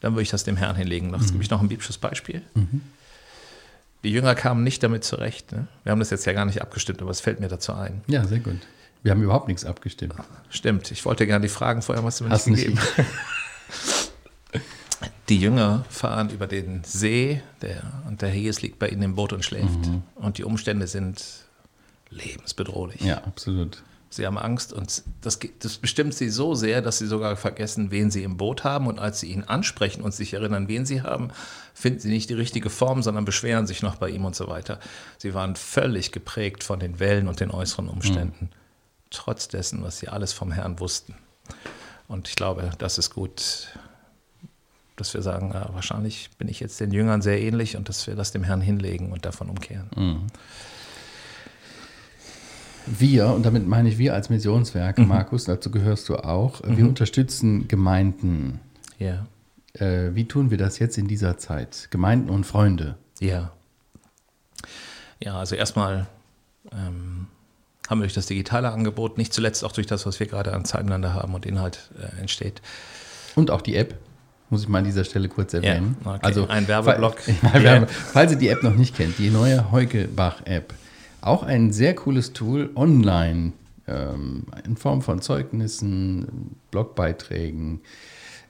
dann 0.00 0.12
würde 0.12 0.22
ich 0.22 0.30
das 0.30 0.44
dem 0.44 0.56
Herrn 0.56 0.76
hinlegen. 0.76 1.12
Das 1.12 1.22
mhm. 1.22 1.32
gebe 1.32 1.44
ich 1.44 1.50
noch 1.50 1.60
ein 1.60 1.68
biblisches 1.68 1.98
Beispiel. 1.98 2.42
Mhm. 2.54 2.82
Die 4.02 4.10
Jünger 4.10 4.34
kamen 4.34 4.62
nicht 4.62 4.82
damit 4.82 5.02
zurecht. 5.02 5.52
Ne? 5.52 5.66
Wir 5.82 5.92
haben 5.92 5.98
das 5.98 6.10
jetzt 6.10 6.26
ja 6.26 6.34
gar 6.34 6.44
nicht 6.44 6.60
abgestimmt, 6.60 7.00
aber 7.00 7.10
es 7.10 7.20
fällt 7.20 7.40
mir 7.40 7.48
dazu 7.48 7.72
ein. 7.72 8.02
Ja, 8.06 8.26
sehr 8.26 8.40
gut. 8.40 8.58
Wir 9.02 9.12
haben 9.12 9.22
überhaupt 9.22 9.48
nichts 9.48 9.64
abgestimmt. 9.64 10.14
Stimmt, 10.50 10.90
ich 10.90 11.04
wollte 11.04 11.26
gerne 11.26 11.42
die 11.42 11.50
Fragen 11.50 11.82
vorher, 11.82 12.04
was 12.04 12.18
du 12.18 12.24
mir 12.24 12.30
Hast 12.30 12.46
nicht 12.46 12.64
gegeben. 12.64 12.80
die 15.28 15.38
Jünger 15.38 15.84
fahren 15.88 16.30
über 16.30 16.46
den 16.46 16.82
See 16.84 17.40
der, 17.62 17.82
und 18.06 18.22
der 18.22 18.30
Hes 18.30 18.62
liegt 18.62 18.78
bei 18.78 18.88
ihnen 18.88 19.02
im 19.02 19.14
Boot 19.14 19.32
und 19.32 19.44
schläft. 19.44 19.86
Mhm. 19.86 20.02
Und 20.16 20.38
die 20.38 20.44
Umstände 20.44 20.86
sind 20.86 21.22
lebensbedrohlich. 22.10 23.00
Ja, 23.00 23.18
absolut. 23.18 23.82
Sie 24.14 24.26
haben 24.26 24.38
Angst 24.38 24.72
und 24.72 25.02
das, 25.22 25.38
das, 25.58 25.78
bestimmt 25.78 26.14
sie 26.14 26.28
so 26.28 26.54
sehr, 26.54 26.82
dass 26.82 26.98
sie 26.98 27.06
sogar 27.06 27.36
vergessen, 27.36 27.90
wen 27.90 28.10
sie 28.10 28.22
im 28.22 28.36
Boot 28.36 28.64
haben. 28.64 28.86
Und 28.86 28.98
als 28.98 29.20
sie 29.20 29.30
ihn 29.30 29.44
ansprechen 29.44 30.02
und 30.02 30.14
sich 30.14 30.34
erinnern, 30.34 30.68
wen 30.68 30.86
sie 30.86 31.02
haben, 31.02 31.30
finden 31.74 32.00
sie 32.00 32.10
nicht 32.10 32.30
die 32.30 32.34
richtige 32.34 32.70
Form, 32.70 33.02
sondern 33.02 33.24
beschweren 33.24 33.66
sich 33.66 33.82
noch 33.82 33.96
bei 33.96 34.08
ihm 34.08 34.24
und 34.24 34.36
so 34.36 34.48
weiter. 34.48 34.78
Sie 35.18 35.34
waren 35.34 35.56
völlig 35.56 36.12
geprägt 36.12 36.62
von 36.64 36.78
den 36.78 37.00
Wellen 37.00 37.28
und 37.28 37.40
den 37.40 37.50
äußeren 37.50 37.88
Umständen. 37.88 38.50
Mhm 38.52 38.64
trotz 39.14 39.48
dessen, 39.48 39.82
was 39.82 39.98
sie 39.98 40.08
alles 40.08 40.32
vom 40.32 40.52
Herrn 40.52 40.80
wussten. 40.80 41.14
Und 42.08 42.28
ich 42.28 42.36
glaube, 42.36 42.70
das 42.78 42.98
ist 42.98 43.10
gut, 43.10 43.68
dass 44.96 45.14
wir 45.14 45.22
sagen, 45.22 45.52
ja, 45.54 45.70
wahrscheinlich 45.72 46.30
bin 46.38 46.48
ich 46.48 46.60
jetzt 46.60 46.80
den 46.80 46.92
Jüngern 46.92 47.22
sehr 47.22 47.40
ähnlich 47.40 47.76
und 47.76 47.88
dass 47.88 48.06
wir 48.06 48.14
das 48.14 48.32
dem 48.32 48.44
Herrn 48.44 48.60
hinlegen 48.60 49.12
und 49.12 49.24
davon 49.24 49.48
umkehren. 49.48 49.88
Mhm. 49.96 50.26
Wir, 52.86 53.28
und 53.28 53.44
damit 53.44 53.66
meine 53.66 53.88
ich 53.88 53.98
wir 53.98 54.14
als 54.14 54.30
Missionswerk, 54.30 54.98
mhm. 54.98 55.08
Markus, 55.08 55.44
dazu 55.44 55.70
gehörst 55.70 56.08
du 56.08 56.16
auch, 56.16 56.62
mhm. 56.62 56.76
wir 56.76 56.88
unterstützen 56.88 57.68
Gemeinden. 57.68 58.60
Ja. 58.98 59.26
Äh, 59.74 60.14
wie 60.14 60.26
tun 60.26 60.50
wir 60.50 60.58
das 60.58 60.78
jetzt 60.78 60.98
in 60.98 61.08
dieser 61.08 61.38
Zeit? 61.38 61.88
Gemeinden 61.90 62.30
und 62.30 62.44
Freunde. 62.44 62.96
Ja. 63.20 63.52
Ja, 65.20 65.38
also 65.38 65.56
erstmal 65.56 66.06
ähm, 66.72 67.26
haben 67.88 67.98
wir 67.98 68.04
durch 68.04 68.14
das 68.14 68.26
digitale 68.26 68.70
Angebot, 68.70 69.18
nicht 69.18 69.32
zuletzt 69.32 69.64
auch 69.64 69.72
durch 69.72 69.86
das, 69.86 70.06
was 70.06 70.20
wir 70.20 70.26
gerade 70.26 70.52
an 70.52 70.64
Zeiteinander 70.64 71.14
haben 71.14 71.34
und 71.34 71.46
Inhalt 71.46 71.90
äh, 71.98 72.20
entsteht. 72.20 72.60
Und 73.34 73.50
auch 73.50 73.62
die 73.62 73.76
App, 73.76 73.94
muss 74.50 74.62
ich 74.62 74.68
mal 74.68 74.78
an 74.78 74.84
dieser 74.84 75.04
Stelle 75.04 75.28
kurz 75.28 75.54
erwähnen. 75.54 75.96
Ja, 76.04 76.14
okay. 76.14 76.20
Also 76.22 76.46
ein 76.46 76.68
Werbeblock. 76.68 77.16
Ja. 77.62 77.86
Falls 77.86 78.32
ihr 78.32 78.38
die 78.38 78.48
App 78.48 78.62
noch 78.62 78.74
nicht 78.74 78.96
kennt, 78.96 79.18
die 79.18 79.30
neue 79.30 79.70
Heugelbach-App. 79.72 80.74
Auch 81.24 81.42
ein 81.42 81.72
sehr 81.72 81.94
cooles 81.94 82.34
Tool 82.34 82.68
online, 82.76 83.52
ähm, 83.86 84.44
in 84.66 84.76
Form 84.76 85.00
von 85.00 85.22
Zeugnissen, 85.22 86.56
Blogbeiträgen, 86.70 87.80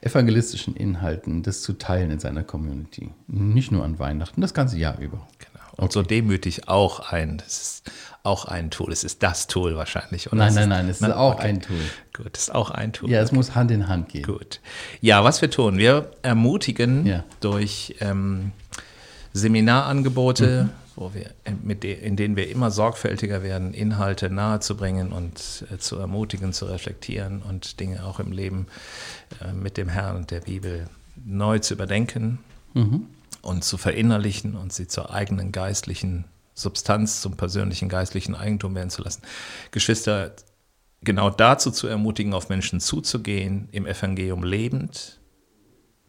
evangelistischen 0.00 0.74
Inhalten, 0.74 1.44
das 1.44 1.62
zu 1.62 1.74
teilen 1.74 2.10
in 2.10 2.18
seiner 2.18 2.42
Community. 2.42 3.12
Nicht 3.28 3.70
nur 3.70 3.84
an 3.84 4.00
Weihnachten, 4.00 4.40
das 4.40 4.54
ganze 4.54 4.76
Jahr 4.76 4.98
über. 4.98 5.24
Genau. 5.38 5.64
Und 5.76 5.84
okay. 5.84 5.92
so 5.92 6.02
demütig 6.02 6.68
auch 6.68 7.12
ein. 7.12 7.38
Das 7.38 7.62
ist 7.62 7.92
auch 8.24 8.44
ein 8.46 8.72
Tool. 8.72 8.92
Es 8.92 9.04
ist 9.04 9.22
das 9.22 9.46
Tool 9.46 9.76
wahrscheinlich. 9.76 10.32
Oder 10.32 10.38
nein, 10.38 10.54
nein, 10.54 10.68
nein, 10.68 10.88
es 10.88 11.00
ist 11.00 11.12
auch 11.12 11.34
okay. 11.34 11.46
ein 11.46 11.60
Tool. 11.60 11.80
Gut, 12.12 12.36
es 12.36 12.44
ist 12.44 12.54
auch 12.54 12.70
ein 12.72 12.92
Tool. 12.92 13.08
Ja, 13.08 13.20
es 13.20 13.30
muss 13.30 13.54
Hand 13.54 13.70
in 13.70 13.86
Hand 13.86 14.08
gehen. 14.08 14.24
Gut. 14.24 14.60
Ja, 15.00 15.22
was 15.22 15.40
wir 15.40 15.50
tun, 15.50 15.78
wir 15.78 16.10
ermutigen 16.22 17.06
ja. 17.06 17.22
durch 17.38 17.94
ähm, 18.00 18.50
Seminarangebote, 19.32 20.64
mhm. 20.64 20.83
Wo 20.96 21.12
wir, 21.14 21.30
mit 21.62 21.82
de, 21.82 21.92
in 21.94 22.16
denen 22.16 22.36
wir 22.36 22.48
immer 22.48 22.70
sorgfältiger 22.70 23.42
werden, 23.42 23.74
Inhalte 23.74 24.30
nahezubringen 24.30 25.12
und 25.12 25.64
äh, 25.70 25.78
zu 25.78 25.98
ermutigen, 25.98 26.52
zu 26.52 26.66
reflektieren 26.66 27.42
und 27.42 27.80
Dinge 27.80 28.04
auch 28.04 28.20
im 28.20 28.32
Leben 28.32 28.66
äh, 29.40 29.52
mit 29.52 29.76
dem 29.76 29.88
Herrn 29.88 30.16
und 30.16 30.30
der 30.30 30.40
Bibel 30.40 30.88
neu 31.24 31.58
zu 31.58 31.74
überdenken 31.74 32.38
mhm. 32.74 33.06
und 33.42 33.64
zu 33.64 33.76
verinnerlichen 33.76 34.54
und 34.54 34.72
sie 34.72 34.86
zur 34.86 35.12
eigenen 35.12 35.52
geistlichen 35.52 36.24
Substanz 36.54 37.20
zum 37.20 37.36
persönlichen 37.36 37.88
geistlichen 37.88 38.34
Eigentum 38.34 38.74
werden 38.74 38.90
zu 38.90 39.02
lassen. 39.02 39.22
Geschwister, 39.72 40.32
genau 41.02 41.30
dazu 41.30 41.70
zu 41.70 41.88
ermutigen, 41.88 42.32
auf 42.32 42.48
Menschen 42.48 42.80
zuzugehen, 42.80 43.68
im 43.72 43.86
Evangelium 43.86 44.44
lebend, 44.44 45.18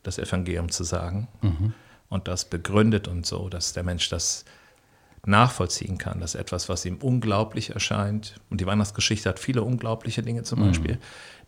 das 0.04 0.20
Evangelium 0.20 0.70
zu 0.70 0.84
sagen 0.84 1.28
mhm. 1.42 1.74
und 2.10 2.28
das 2.28 2.46
begründet 2.46 3.08
und 3.08 3.26
so, 3.26 3.50
dass 3.50 3.74
der 3.74 3.84
Mensch 3.84 4.10
das 4.10 4.46
nachvollziehen 5.26 5.98
kann, 5.98 6.20
dass 6.20 6.36
etwas, 6.36 6.70
was 6.70 6.86
ihm 6.86 6.98
unglaublich 6.98 7.72
erscheint, 7.72 8.36
und 8.50 8.62
die 8.62 8.66
Weihnachtsgeschichte 8.66 9.30
hat 9.30 9.40
viele 9.40 9.64
unglaubliche 9.64 10.22
Dinge 10.24 10.44
zum 10.44 10.60
mhm. 10.60 10.68
Beispiel, 10.68 11.00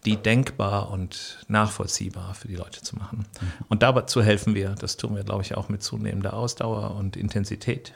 die 0.05 0.15
denkbar 0.15 0.89
und 0.91 1.39
nachvollziehbar 1.47 2.33
für 2.33 2.47
die 2.47 2.55
Leute 2.55 2.81
zu 2.81 2.95
machen. 2.95 3.25
Mhm. 3.39 3.51
Und 3.69 3.83
dazu 3.83 4.21
helfen 4.21 4.55
wir, 4.55 4.75
das 4.75 4.97
tun 4.97 5.15
wir, 5.15 5.23
glaube 5.23 5.43
ich, 5.43 5.55
auch 5.55 5.69
mit 5.69 5.83
zunehmender 5.83 6.33
Ausdauer 6.33 6.95
und 6.95 7.17
Intensität. 7.17 7.93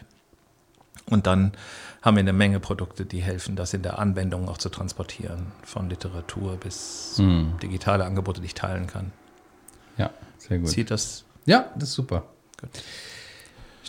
Und 1.05 1.27
dann 1.27 1.53
haben 2.01 2.15
wir 2.15 2.21
eine 2.21 2.33
Menge 2.33 2.59
Produkte, 2.59 3.05
die 3.05 3.21
helfen, 3.21 3.55
das 3.55 3.73
in 3.73 3.81
der 3.81 3.99
Anwendung 3.99 4.49
auch 4.49 4.57
zu 4.57 4.69
transportieren, 4.69 5.51
von 5.63 5.89
Literatur 5.89 6.57
bis 6.57 7.17
mhm. 7.17 7.53
digitale 7.61 8.05
Angebote, 8.05 8.41
die 8.41 8.47
ich 8.47 8.53
teilen 8.53 8.87
kann. 8.87 9.11
Ja, 9.97 10.09
sehr 10.37 10.59
gut. 10.59 10.69
Zieht 10.69 10.91
das? 10.91 11.25
Ja, 11.45 11.71
das 11.75 11.89
ist 11.89 11.95
super. 11.95 12.23
Gut. 12.59 12.69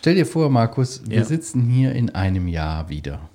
Stell 0.03 0.15
dir 0.15 0.25
vor, 0.25 0.49
Markus, 0.49 1.01
wir 1.09 1.19
Ja. 1.19 1.23
sitzen 1.23 1.61
hier 1.69 1.93
in 1.93 2.09
einem 2.09 2.49
Jahr 2.49 2.89
wieder 2.89 3.29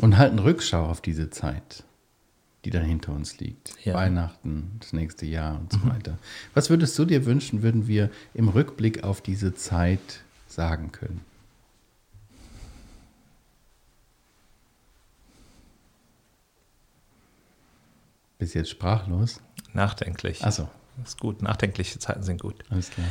und 0.00 0.16
halten 0.16 0.38
Rückschau 0.38 0.86
auf 0.86 1.00
diese 1.00 1.28
Zeit, 1.28 1.82
die 2.64 2.70
dann 2.70 2.84
hinter 2.84 3.12
uns 3.12 3.40
liegt. 3.40 3.74
Ja. 3.84 3.94
Weihnachten, 3.94 4.76
das 4.78 4.92
nächste 4.92 5.26
Jahr 5.26 5.58
und 5.58 5.72
so 5.72 5.84
weiter. 5.88 6.18
Was 6.54 6.70
würdest 6.70 6.96
du 7.00 7.04
dir 7.04 7.26
wünschen, 7.26 7.64
würden 7.64 7.88
wir 7.88 8.10
im 8.32 8.46
Rückblick 8.48 9.02
auf 9.02 9.20
diese 9.22 9.54
Zeit 9.56 10.22
sagen 10.46 10.92
können? 10.92 11.20
Bist 18.38 18.54
jetzt 18.54 18.70
sprachlos? 18.70 19.40
Nachdenklich. 19.72 20.44
Achso, 20.44 20.68
ist 21.04 21.18
gut. 21.20 21.42
Nachdenkliche 21.42 21.98
Zeiten 21.98 22.22
sind 22.22 22.40
gut. 22.40 22.64
alles 22.70 22.90
klar. 22.90 23.06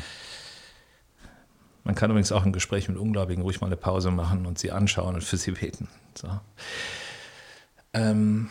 Man 1.84 1.96
kann 1.96 2.10
übrigens 2.10 2.32
auch 2.32 2.46
im 2.46 2.54
Gespräch 2.54 2.88
mit 2.88 2.98
Ungläubigen 2.98 3.44
ruhig 3.44 3.60
mal 3.60 3.68
eine 3.68 3.78
Pause 3.78 4.12
machen 4.12 4.46
und 4.46 4.58
sie 4.58 4.72
anschauen 4.72 5.16
und 5.16 5.24
für 5.24 5.38
sie 5.38 5.52
beten. 5.52 5.90
So. 6.16 6.40
Ähm, 7.94 8.50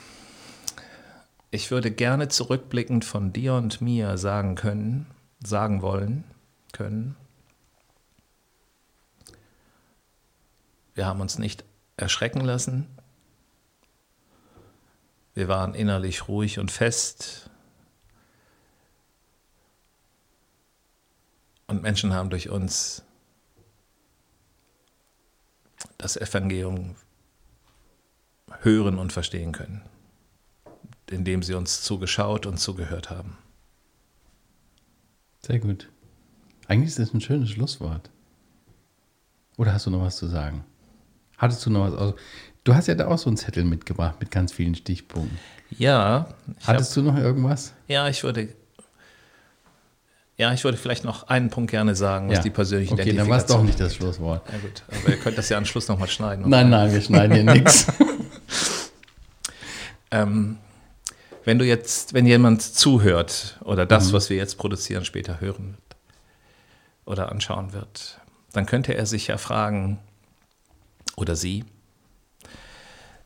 ich 1.50 1.70
würde 1.70 1.90
gerne 1.90 2.28
zurückblickend 2.28 3.04
von 3.04 3.32
dir 3.32 3.54
und 3.54 3.80
mir 3.80 4.18
sagen 4.18 4.54
können, 4.54 5.06
sagen 5.42 5.82
wollen 5.82 6.24
können, 6.72 7.16
wir 10.94 11.06
haben 11.06 11.20
uns 11.20 11.38
nicht 11.38 11.64
erschrecken 11.96 12.42
lassen. 12.42 12.86
Wir 15.34 15.48
waren 15.48 15.74
innerlich 15.74 16.28
ruhig 16.28 16.58
und 16.58 16.70
fest. 16.70 17.48
Und 21.66 21.82
Menschen 21.82 22.12
haben 22.12 22.28
durch 22.28 22.50
uns 22.50 23.02
das 26.02 26.16
Evangelium 26.16 26.96
hören 28.60 28.98
und 28.98 29.12
verstehen 29.12 29.52
können, 29.52 29.82
indem 31.10 31.42
sie 31.42 31.54
uns 31.54 31.82
zugeschaut 31.82 32.46
und 32.46 32.58
zugehört 32.58 33.10
haben. 33.10 33.38
Sehr 35.44 35.58
gut. 35.58 35.88
Eigentlich 36.68 36.88
ist 36.90 36.98
das 36.98 37.14
ein 37.14 37.20
schönes 37.20 37.50
Schlusswort. 37.50 38.10
Oder 39.56 39.72
hast 39.74 39.86
du 39.86 39.90
noch 39.90 40.02
was 40.02 40.16
zu 40.16 40.26
sagen? 40.26 40.64
Hattest 41.36 41.64
du 41.66 41.70
noch 41.70 41.90
was 41.90 41.94
aus? 41.94 42.14
Du 42.64 42.74
hast 42.74 42.86
ja 42.86 42.94
da 42.94 43.08
auch 43.08 43.18
so 43.18 43.28
einen 43.28 43.36
Zettel 43.36 43.64
mitgebracht 43.64 44.16
mit 44.20 44.30
ganz 44.30 44.52
vielen 44.52 44.74
Stichpunkten. 44.74 45.38
Ja, 45.70 46.28
ich 46.60 46.66
hab, 46.68 46.74
Hattest 46.74 46.96
du 46.96 47.02
noch 47.02 47.16
irgendwas? 47.16 47.74
ja, 47.88 48.08
ich 48.08 48.22
würde, 48.22 48.54
ja, 50.42 50.52
ich 50.52 50.64
würde 50.64 50.76
vielleicht 50.76 51.04
noch 51.04 51.28
einen 51.28 51.50
Punkt 51.50 51.70
gerne 51.70 51.94
sagen, 51.94 52.28
was 52.28 52.40
die 52.40 52.50
persönliche 52.50 52.94
Okay, 52.94 53.12
dann 53.12 53.28
war 53.28 53.38
es 53.38 53.46
doch 53.46 53.62
Identifikation. 53.62 53.66
nicht 53.66 53.80
das 53.80 53.94
Schlusswort. 53.94 54.42
Ja 54.50 54.58
gut, 54.58 54.82
aber 54.88 55.10
ihr 55.10 55.16
könnt 55.20 55.38
das 55.38 55.48
ja 55.48 55.56
am 55.56 55.64
Schluss 55.64 55.86
nochmal 55.86 56.08
schneiden. 56.08 56.48
Nein, 56.48 56.68
nein, 56.68 56.92
wir 56.92 57.00
schneiden 57.00 57.34
hier 57.34 57.44
nichts. 57.44 57.86
Ähm, 60.14 60.58
wenn 61.46 61.58
du 61.58 61.64
jetzt, 61.64 62.12
wenn 62.12 62.26
jemand 62.26 62.60
zuhört 62.60 63.58
oder 63.64 63.86
das, 63.86 64.12
was 64.12 64.28
wir 64.28 64.36
jetzt 64.36 64.58
produzieren, 64.58 65.06
später 65.06 65.40
hören 65.40 65.70
wird 65.70 65.96
oder 67.06 67.32
anschauen 67.32 67.72
wird, 67.72 68.20
dann 68.52 68.66
könnte 68.66 68.94
er 68.94 69.06
sich 69.06 69.28
ja 69.28 69.38
fragen, 69.38 70.00
oder 71.16 71.34
sie, 71.34 71.64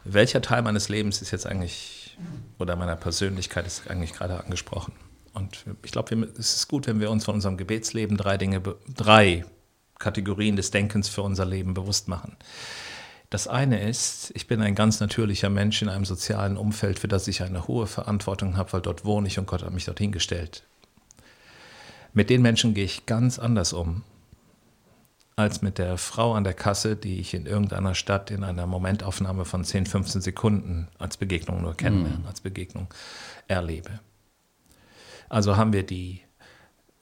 welcher 0.05 0.41
Teil 0.43 0.63
meines 0.63 0.89
Lebens 0.89 1.21
ist 1.23 1.33
jetzt 1.33 1.45
eigentlich, 1.45 2.17
oder 2.61 2.77
meiner 2.77 2.95
Persönlichkeit 2.95 3.67
ist 3.67 3.91
eigentlich 3.91 4.13
gerade 4.13 4.39
angesprochen? 4.39 4.93
Und 5.37 5.66
ich 5.83 5.92
glaube, 5.92 6.14
es 6.38 6.57
ist 6.57 6.66
gut, 6.66 6.87
wenn 6.87 6.99
wir 6.99 7.11
uns 7.11 7.27
von 7.27 7.35
unserem 7.35 7.59
Gebetsleben 7.59 8.16
drei 8.16 8.38
Dinge, 8.38 8.62
drei 8.88 9.44
Kategorien 9.99 10.57
des 10.57 10.70
Denkens 10.70 11.11
für 11.11 11.20
unser 11.20 11.44
Leben 11.44 11.75
bewusst 11.75 12.09
machen. 12.09 12.37
Das 13.29 13.46
eine 13.46 13.87
ist, 13.87 14.33
ich 14.35 14.46
bin 14.46 14.62
ein 14.62 14.75
ganz 14.75 14.99
natürlicher 14.99 15.51
Mensch 15.51 15.83
in 15.83 15.90
einem 15.90 16.07
sozialen 16.07 16.57
Umfeld, 16.57 16.99
für 16.99 17.09
das 17.09 17.29
ich 17.29 17.42
eine 17.42 17.68
hohe 17.68 17.87
Verantwortung 17.87 18.57
habe, 18.57 18.72
weil 18.72 18.81
dort 18.81 19.05
wohne 19.05 19.29
ich 19.29 19.38
und 19.38 19.46
Gott 19.46 19.62
hat 19.62 19.75
mich 19.75 19.85
dorthin 19.85 20.11
gestellt. 20.11 20.62
Mit 22.14 22.31
den 22.31 22.40
Menschen 22.40 22.72
gehe 22.72 22.87
ich 22.87 23.05
ganz 23.05 23.38
anders 23.38 23.75
um 23.75 24.05
als 25.38 25.61
mit 25.61 25.77
der 25.77 25.99
Frau 25.99 26.33
an 26.33 26.44
der 26.44 26.55
Kasse, 26.55 26.96
die 26.96 27.20
ich 27.20 27.35
in 27.35 27.44
irgendeiner 27.44 27.94
Stadt 27.94 28.31
in 28.31 28.42
einer 28.42 28.66
Momentaufnahme 28.66 29.44
von 29.44 29.64
10, 29.64 29.85
15 29.85 30.22
Sekunden 30.22 30.88
als 30.99 31.18
Begegnung 31.18 31.61
nur 31.61 31.77
kennenlerne, 31.77 32.27
als 32.27 32.40
Begegnung 32.40 32.88
erlebe. 33.46 34.01
Also 35.29 35.57
haben 35.57 35.73
wir 35.73 35.85
die 35.85 36.23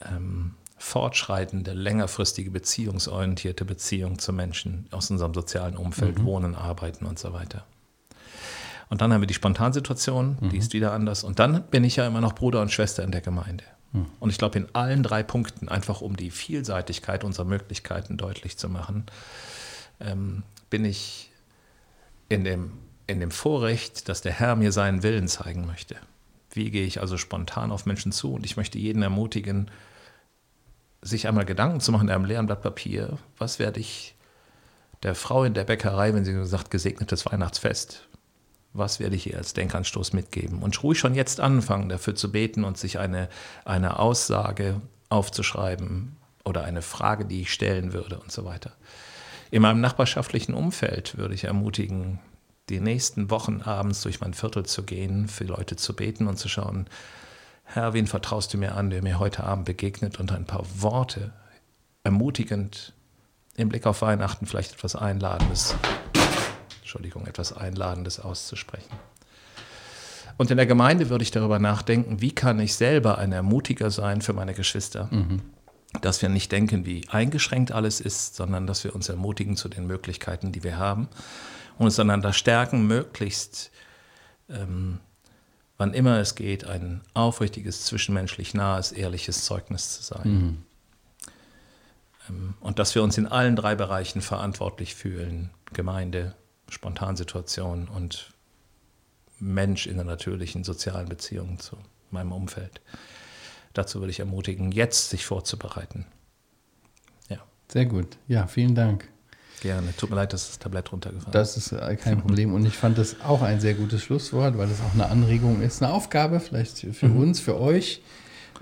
ähm, 0.00 0.54
fortschreitende, 0.76 1.72
längerfristige, 1.72 2.50
beziehungsorientierte 2.50 3.64
Beziehung 3.64 4.18
zu 4.18 4.32
Menschen 4.32 4.86
aus 4.90 5.10
unserem 5.10 5.34
sozialen 5.34 5.76
Umfeld, 5.76 6.22
Wohnen, 6.24 6.54
Arbeiten 6.54 7.06
und 7.06 7.18
so 7.18 7.32
weiter. 7.32 7.64
Und 8.90 9.00
dann 9.00 9.12
haben 9.12 9.22
wir 9.22 9.26
die 9.26 9.34
Spontansituation, 9.34 10.36
die 10.50 10.58
ist 10.58 10.74
wieder 10.74 10.92
anders. 10.92 11.24
Und 11.24 11.38
dann 11.38 11.64
bin 11.64 11.84
ich 11.84 11.96
ja 11.96 12.06
immer 12.06 12.20
noch 12.20 12.34
Bruder 12.34 12.60
und 12.60 12.70
Schwester 12.70 13.02
in 13.02 13.12
der 13.12 13.22
Gemeinde. 13.22 13.64
Und 14.20 14.30
ich 14.30 14.38
glaube, 14.38 14.58
in 14.58 14.68
allen 14.74 15.02
drei 15.02 15.22
Punkten, 15.22 15.68
einfach 15.68 16.00
um 16.00 16.16
die 16.16 16.30
Vielseitigkeit 16.30 17.24
unserer 17.24 17.44
Möglichkeiten 17.44 18.16
deutlich 18.16 18.58
zu 18.58 18.68
machen, 18.68 19.06
ähm, 20.00 20.42
bin 20.68 20.84
ich 20.84 21.30
in 22.28 22.44
dem, 22.44 22.72
in 23.06 23.20
dem 23.20 23.30
Vorrecht, 23.30 24.08
dass 24.08 24.20
der 24.20 24.32
Herr 24.32 24.56
mir 24.56 24.72
seinen 24.72 25.02
Willen 25.02 25.28
zeigen 25.28 25.66
möchte. 25.66 25.96
Wie 26.54 26.70
gehe 26.70 26.86
ich 26.86 27.00
also 27.00 27.16
spontan 27.16 27.72
auf 27.72 27.86
Menschen 27.86 28.12
zu? 28.12 28.34
Und 28.34 28.46
ich 28.46 28.56
möchte 28.56 28.78
jeden 28.78 29.02
ermutigen, 29.02 29.70
sich 31.02 31.28
einmal 31.28 31.44
Gedanken 31.44 31.80
zu 31.80 31.92
machen 31.92 32.08
in 32.08 32.14
einem 32.14 32.24
leeren 32.24 32.46
Blatt 32.46 32.62
Papier. 32.62 33.18
Was 33.36 33.58
werde 33.58 33.80
ich 33.80 34.14
der 35.02 35.14
Frau 35.14 35.44
in 35.44 35.54
der 35.54 35.64
Bäckerei, 35.64 36.14
wenn 36.14 36.24
sie 36.24 36.46
sagt, 36.46 36.70
gesegnetes 36.70 37.26
Weihnachtsfest, 37.26 38.08
was 38.72 39.00
werde 39.00 39.14
ich 39.14 39.30
ihr 39.30 39.36
als 39.36 39.52
Denkanstoß 39.52 40.12
mitgeben? 40.14 40.62
Und 40.62 40.82
ruhig 40.82 40.98
schon 40.98 41.14
jetzt 41.14 41.40
anfangen, 41.40 41.88
dafür 41.88 42.14
zu 42.14 42.32
beten 42.32 42.64
und 42.64 42.78
sich 42.78 42.98
eine, 42.98 43.28
eine 43.64 43.98
Aussage 43.98 44.80
aufzuschreiben 45.10 46.16
oder 46.44 46.64
eine 46.64 46.82
Frage, 46.82 47.24
die 47.24 47.42
ich 47.42 47.52
stellen 47.52 47.92
würde 47.92 48.18
und 48.18 48.32
so 48.32 48.44
weiter. 48.44 48.72
In 49.50 49.62
meinem 49.62 49.80
nachbarschaftlichen 49.80 50.54
Umfeld 50.54 51.16
würde 51.16 51.34
ich 51.34 51.44
ermutigen, 51.44 52.18
die 52.68 52.80
nächsten 52.80 53.30
Wochen 53.30 53.60
abends 53.62 54.02
durch 54.02 54.20
mein 54.20 54.34
Viertel 54.34 54.64
zu 54.64 54.84
gehen, 54.84 55.28
für 55.28 55.44
Leute 55.44 55.76
zu 55.76 55.94
beten 55.94 56.26
und 56.26 56.38
zu 56.38 56.48
schauen, 56.48 56.86
Herr, 57.64 57.94
wen 57.94 58.06
vertraust 58.06 58.52
du 58.52 58.58
mir 58.58 58.74
an, 58.74 58.90
der 58.90 59.02
mir 59.02 59.18
heute 59.18 59.44
Abend 59.44 59.64
begegnet? 59.64 60.20
Und 60.20 60.32
ein 60.32 60.44
paar 60.44 60.64
Worte 60.76 61.32
ermutigend 62.04 62.92
im 63.56 63.68
Blick 63.68 63.86
auf 63.86 64.02
Weihnachten 64.02 64.46
vielleicht 64.46 64.72
etwas 64.72 64.96
Einladendes, 64.96 65.74
Entschuldigung, 66.80 67.26
etwas 67.26 67.52
Einladendes 67.52 68.20
auszusprechen. 68.20 68.94
Und 70.36 70.50
in 70.50 70.56
der 70.56 70.66
Gemeinde 70.66 71.10
würde 71.10 71.22
ich 71.22 71.30
darüber 71.30 71.58
nachdenken, 71.58 72.20
wie 72.20 72.32
kann 72.32 72.58
ich 72.58 72.74
selber 72.74 73.18
ein 73.18 73.32
Ermutiger 73.32 73.90
sein 73.90 74.20
für 74.20 74.32
meine 74.32 74.52
Geschwister, 74.52 75.08
dass 76.00 76.22
wir 76.22 76.28
nicht 76.28 76.50
denken, 76.50 76.84
wie 76.84 77.08
eingeschränkt 77.08 77.70
alles 77.70 78.00
ist, 78.00 78.34
sondern 78.34 78.66
dass 78.66 78.82
wir 78.82 78.94
uns 78.94 79.08
ermutigen 79.08 79.56
zu 79.56 79.68
den 79.68 79.86
Möglichkeiten, 79.86 80.50
die 80.50 80.64
wir 80.64 80.76
haben 80.76 81.08
uns 81.78 81.98
einander 81.98 82.32
stärken, 82.32 82.86
möglichst 82.86 83.70
ähm, 84.48 85.00
wann 85.76 85.94
immer 85.94 86.18
es 86.18 86.34
geht, 86.34 86.64
ein 86.64 87.02
aufrichtiges, 87.14 87.84
zwischenmenschlich 87.84 88.54
nahes, 88.54 88.92
ehrliches 88.92 89.44
Zeugnis 89.44 89.96
zu 89.96 90.02
sein. 90.02 90.64
Ähm, 92.28 92.54
Und 92.60 92.78
dass 92.78 92.94
wir 92.94 93.02
uns 93.02 93.18
in 93.18 93.26
allen 93.26 93.56
drei 93.56 93.74
Bereichen 93.74 94.20
verantwortlich 94.20 94.94
fühlen, 94.94 95.50
Gemeinde, 95.72 96.34
Spontansituation 96.68 97.88
und 97.88 98.32
Mensch 99.38 99.86
in 99.86 99.96
der 99.96 100.04
natürlichen 100.04 100.64
sozialen 100.64 101.08
Beziehung 101.08 101.58
zu 101.58 101.76
meinem 102.10 102.32
Umfeld. 102.32 102.80
Dazu 103.72 104.00
würde 104.00 104.12
ich 104.12 104.20
ermutigen, 104.20 104.70
jetzt 104.70 105.10
sich 105.10 105.26
vorzubereiten. 105.26 106.06
Ja, 107.28 107.38
Sehr 107.68 107.86
gut. 107.86 108.16
Ja, 108.28 108.46
vielen 108.46 108.74
Dank. 108.74 109.08
Gerne. 109.64 109.96
Tut 109.96 110.10
mir 110.10 110.16
leid, 110.16 110.32
dass 110.32 110.46
das 110.46 110.58
Tablett 110.58 110.92
runtergefallen 110.92 111.26
ist. 111.26 111.34
Das 111.34 111.56
ist 111.56 111.72
äh, 111.72 111.96
kein 111.96 112.20
Problem. 112.20 112.52
Und 112.54 112.66
ich 112.66 112.76
fand 112.76 112.98
das 112.98 113.20
auch 113.22 113.42
ein 113.42 113.60
sehr 113.60 113.74
gutes 113.74 114.02
Schlusswort, 114.02 114.56
weil 114.58 114.68
das 114.68 114.80
auch 114.80 114.94
eine 114.94 115.08
Anregung 115.08 115.62
ist, 115.62 115.82
eine 115.82 115.92
Aufgabe 115.92 116.38
vielleicht 116.38 116.78
für 116.78 117.08
uns, 117.08 117.40
für 117.40 117.58
euch, 117.58 118.02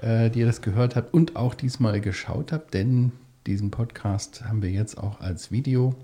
äh, 0.01 0.31
die 0.31 0.41
ihr 0.41 0.47
das 0.47 0.63
gehört 0.63 0.97
habt 0.97 1.13
und 1.13 1.37
auch 1.37 1.55
diesmal 1.55 2.01
geschaut 2.01 2.53
habt, 2.53 2.73
denn 2.73 3.13
diesen 3.47 3.73
Podcast 3.73 4.45
haben 4.45 4.63
wir 4.63 4.71
jetzt 4.71 4.97
auch 4.97 5.21
als 5.21 5.51
Video 5.51 5.95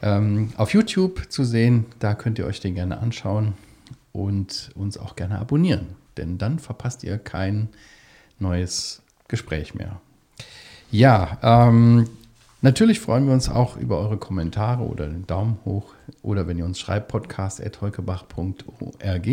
ähm, 0.00 0.52
auf 0.56 0.72
YouTube 0.72 1.30
zu 1.30 1.44
sehen. 1.44 1.84
Da 1.98 2.14
könnt 2.14 2.38
ihr 2.38 2.46
euch 2.46 2.60
den 2.60 2.74
gerne 2.74 2.98
anschauen 2.98 3.52
und 4.12 4.70
uns 4.74 4.96
auch 4.96 5.16
gerne 5.16 5.38
abonnieren, 5.38 5.88
denn 6.16 6.38
dann 6.38 6.58
verpasst 6.58 7.04
ihr 7.04 7.18
kein 7.18 7.68
neues 8.38 9.02
Gespräch 9.28 9.74
mehr. 9.74 10.00
Ja, 10.90 11.38
ähm, 11.42 12.08
natürlich 12.62 13.00
freuen 13.00 13.26
wir 13.26 13.34
uns 13.34 13.50
auch 13.50 13.76
über 13.76 13.98
eure 13.98 14.16
Kommentare 14.16 14.84
oder 14.84 15.06
den 15.06 15.26
Daumen 15.26 15.58
hoch 15.64 15.92
oder 16.22 16.48
wenn 16.48 16.58
ihr 16.58 16.64
uns 16.64 16.80
schreibt, 16.80 17.08
podcast.heukebach.org. 17.08 19.28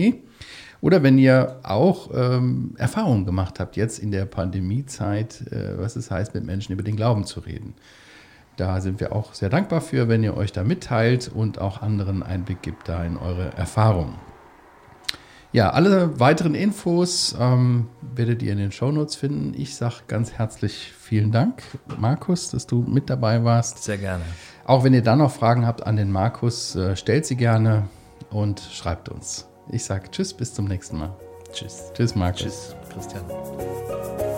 Oder 0.82 1.04
wenn 1.04 1.18
ihr 1.18 1.60
auch 1.64 2.10
ähm, 2.14 2.74
Erfahrungen 2.78 3.26
gemacht 3.26 3.60
habt, 3.60 3.76
jetzt 3.76 4.00
in 4.00 4.12
der 4.12 4.26
Pandemiezeit, 4.26 5.42
äh, 5.52 5.78
was 5.78 5.96
es 5.96 6.12
heißt, 6.12 6.34
mit 6.34 6.46
Menschen 6.46 6.74
über 6.74 6.84
den 6.84 6.96
Glauben 6.96 7.26
zu 7.26 7.42
reden. 7.42 7.74
Da 8.56 8.82
sind 8.82 9.00
wir 9.00 9.14
auch 9.14 9.34
sehr 9.34 9.50
dankbar 9.50 9.82
für, 9.82 10.10
wenn 10.10 10.24
ihr 10.24 10.36
euch 10.36 10.52
da 10.52 10.64
mitteilt 10.64 11.32
und 11.34 11.60
auch 11.60 11.82
anderen 11.82 12.24
Einblick 12.24 12.62
gibt 12.62 12.90
da 12.90 13.04
in 13.06 13.18
eure 13.18 13.54
Erfahrungen. 13.56 14.16
Ja, 15.52 15.72
alle 15.72 16.20
weiteren 16.20 16.54
Infos 16.54 17.36
ähm, 17.40 17.88
werdet 18.02 18.44
ihr 18.44 18.52
in 18.52 18.60
den 18.60 18.72
Shownotes 18.72 19.16
finden. 19.16 19.54
Ich 19.60 19.76
sage 19.76 19.96
ganz 20.08 20.34
herzlich 20.34 20.94
vielen 21.00 21.32
Dank, 21.32 21.64
Markus, 21.98 22.52
dass 22.52 22.68
du 22.68 22.82
mit 22.82 23.10
dabei 23.10 23.44
warst. 23.44 23.84
Sehr 23.84 23.98
gerne. 23.98 24.24
Auch 24.66 24.84
wenn 24.84 24.94
ihr 24.94 25.02
dann 25.02 25.18
noch 25.18 25.32
Fragen 25.32 25.66
habt 25.66 25.86
an 25.88 25.96
den 25.96 26.12
Markus, 26.12 26.76
äh, 26.76 26.96
stellt 26.96 27.26
sie 27.26 27.36
gerne 27.36 27.88
und 28.30 28.60
schreibt 28.60 29.10
uns. 29.10 29.48
Ich 29.72 29.84
sage 29.84 30.12
Tschüss, 30.12 30.36
bis 30.36 30.54
zum 30.54 30.66
nächsten 30.66 31.00
Mal. 31.00 31.16
Tschüss. 31.52 31.92
Tschüss, 31.96 32.16
Markus. 32.16 32.42
Tschüss, 32.42 32.76
Christian. 32.94 34.29